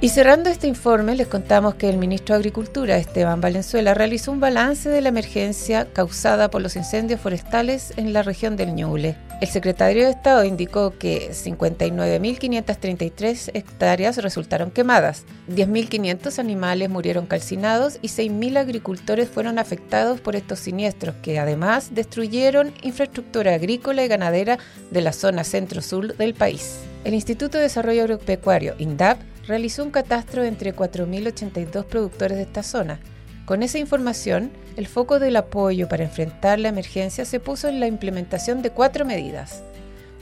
Y 0.01 0.11
cerrando 0.11 0.49
este 0.49 0.69
informe, 0.69 1.17
les 1.17 1.27
contamos 1.27 1.75
que 1.75 1.89
el 1.89 1.99
ministro 1.99 2.37
de 2.37 2.39
Agricultura, 2.39 2.99
Esteban 2.99 3.41
Valenzuela, 3.41 3.95
realizó 3.95 4.31
un 4.31 4.39
balance 4.39 4.89
de 4.89 5.01
la 5.01 5.09
emergencia 5.09 5.89
causada 5.93 6.51
por 6.51 6.63
los 6.63 6.77
incendios 6.77 7.21
forestales 7.21 7.93
en 7.97 8.13
la 8.13 8.23
región 8.23 8.57
del 8.57 8.77
Ñuble. 8.77 9.17
El 9.41 9.49
secretario 9.49 10.05
de 10.05 10.11
Estado 10.11 10.45
indicó 10.45 10.97
que 10.97 11.33
59.533 11.33 13.51
hectáreas 13.55 14.19
resultaron 14.19 14.71
quemadas, 14.71 15.25
10.500 15.51 16.39
animales 16.39 16.91
murieron 16.91 17.27
calcinados 17.27 17.99
y 18.01 18.07
6.000 18.07 18.57
agricultores 18.57 19.29
fueron 19.29 19.59
afectados 19.59 20.21
por 20.21 20.37
estos 20.37 20.61
siniestros, 20.61 21.17
que 21.23 21.41
además 21.41 21.89
destruyeron 21.93 22.73
infraestructura 22.83 23.55
agrícola 23.55 24.05
y 24.05 24.09
ganadera 24.09 24.61
de 24.93 25.01
la 25.01 25.13
zona 25.13 25.43
centro-sur 25.43 26.17
del 26.17 26.35
país. 26.35 26.83
El 27.03 27.15
Instituto 27.15 27.59
de 27.59 27.65
Desarrollo 27.65 28.03
Agropecuario, 28.03 28.77
INDAP, 28.79 29.19
realizó 29.49 29.83
un 29.83 29.91
catastro 29.91 30.45
entre 30.45 30.77
4.082 30.77 31.87
productores 31.87 32.37
de 32.37 32.45
esta 32.45 32.63
zona. 32.63 33.01
Con 33.47 33.63
esa 33.63 33.79
información, 33.79 34.51
el 34.77 34.87
foco 34.87 35.19
del 35.19 35.37
apoyo 35.37 35.89
para 35.89 36.05
enfrentar 36.05 36.59
la 36.59 36.69
emergencia 36.69 37.25
se 37.25 37.41
puso 37.41 37.67
en 37.67 37.81
la 37.81 37.87
implementación 37.87 38.61
de 38.61 38.71
cuatro 38.71 39.07
medidas. 39.07 39.63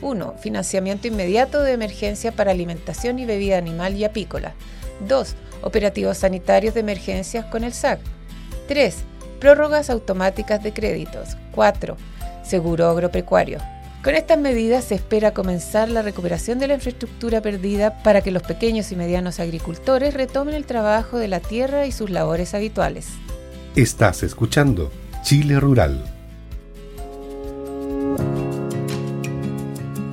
1. 0.01 0.35
Financiamiento 0.39 1.09
inmediato 1.09 1.63
de 1.63 1.73
emergencia 1.73 2.31
para 2.31 2.53
alimentación 2.53 3.19
y 3.19 3.27
bebida 3.27 3.59
animal 3.59 3.97
y 3.97 4.05
apícola. 4.05 4.55
2. 5.09 5.35
Operativos 5.63 6.19
sanitarios 6.19 6.75
de 6.75 6.81
emergencias 6.81 7.45
con 7.47 7.65
el 7.65 7.73
SAC. 7.73 7.99
3. 8.69 8.97
Prórrogas 9.41 9.91
automáticas 9.91 10.63
de 10.63 10.73
créditos. 10.73 11.37
4. 11.53 11.97
Seguro 12.45 12.89
agropecuario. 12.89 13.59
Con 14.07 14.15
estas 14.15 14.39
medidas 14.39 14.85
se 14.85 14.95
espera 14.95 15.35
comenzar 15.35 15.89
la 15.89 16.01
recuperación 16.01 16.61
de 16.61 16.69
la 16.69 16.75
infraestructura 16.75 17.41
perdida 17.41 18.05
para 18.05 18.21
que 18.21 18.31
los 18.31 18.45
pequeños 18.45 18.93
y 18.93 18.95
medianos 18.95 19.41
agricultores 19.41 20.15
retomen 20.15 20.55
el 20.55 20.65
trabajo 20.65 21.19
de 21.19 21.27
la 21.27 21.41
tierra 21.41 21.87
y 21.87 21.91
sus 21.91 22.09
labores 22.09 22.55
habituales. 22.55 23.09
Estás 23.75 24.23
escuchando 24.23 24.93
Chile 25.25 25.59
Rural. 25.59 26.05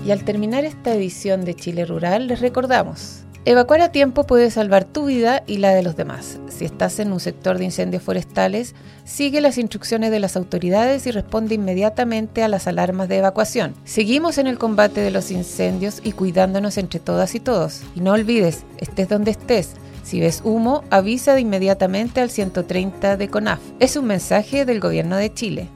Y 0.03 0.09
al 0.09 0.23
terminar 0.23 0.65
esta 0.65 0.95
edición 0.95 1.45
de 1.45 1.53
Chile 1.53 1.85
Rural 1.85 2.25
les 2.25 2.39
recordamos 2.39 3.22
Evacuar 3.45 3.81
a 3.81 3.91
tiempo 3.91 4.23
puede 4.23 4.49
salvar 4.51 4.85
tu 4.85 5.07
vida 5.07 5.43
y 5.45 5.57
la 5.57 5.71
de 5.71 5.83
los 5.83 5.97
demás. 5.97 6.39
Si 6.47 6.63
estás 6.63 6.99
en 6.99 7.11
un 7.11 7.19
sector 7.19 7.57
de 7.57 7.65
incendios 7.65 8.01
forestales, 8.01 8.73
sigue 9.03 9.41
las 9.41 9.57
instrucciones 9.57 10.11
de 10.11 10.21
las 10.21 10.37
autoridades 10.37 11.05
y 11.07 11.11
responde 11.11 11.55
inmediatamente 11.55 12.41
a 12.41 12.47
las 12.47 12.67
alarmas 12.67 13.09
de 13.09 13.17
evacuación. 13.17 13.75
Seguimos 13.83 14.37
en 14.37 14.47
el 14.47 14.57
combate 14.57 15.01
de 15.01 15.11
los 15.11 15.29
incendios 15.29 15.99
y 16.05 16.13
cuidándonos 16.13 16.77
entre 16.77 17.01
todas 17.01 17.35
y 17.35 17.41
todos. 17.41 17.81
Y 17.95 17.99
no 17.99 18.13
olvides, 18.13 18.63
estés 18.77 19.09
donde 19.09 19.31
estés, 19.31 19.71
si 20.03 20.21
ves 20.21 20.39
humo, 20.45 20.85
avisa 20.89 21.33
de 21.33 21.41
inmediatamente 21.41 22.21
al 22.21 22.29
130 22.29 23.17
de 23.17 23.27
CONAF. 23.27 23.59
Es 23.79 23.97
un 23.97 24.05
mensaje 24.05 24.63
del 24.63 24.79
Gobierno 24.79 25.17
de 25.17 25.33
Chile. 25.33 25.67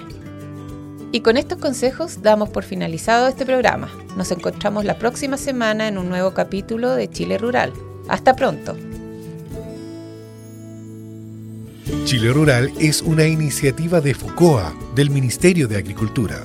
Y 1.12 1.20
con 1.20 1.36
estos 1.36 1.58
consejos 1.58 2.22
damos 2.22 2.50
por 2.50 2.64
finalizado 2.64 3.28
este 3.28 3.46
programa. 3.46 3.90
Nos 4.16 4.30
encontramos 4.30 4.84
la 4.84 4.98
próxima 4.98 5.36
semana 5.36 5.88
en 5.88 5.98
un 5.98 6.08
nuevo 6.08 6.34
capítulo 6.34 6.94
de 6.94 7.08
Chile 7.08 7.38
Rural. 7.38 7.72
Hasta 8.08 8.36
pronto. 8.36 8.76
Chile 12.04 12.32
Rural 12.32 12.70
es 12.78 13.02
una 13.02 13.26
iniciativa 13.26 14.00
de 14.00 14.14
FUCOA, 14.14 14.74
del 14.94 15.10
Ministerio 15.10 15.68
de 15.68 15.76
Agricultura. 15.76 16.44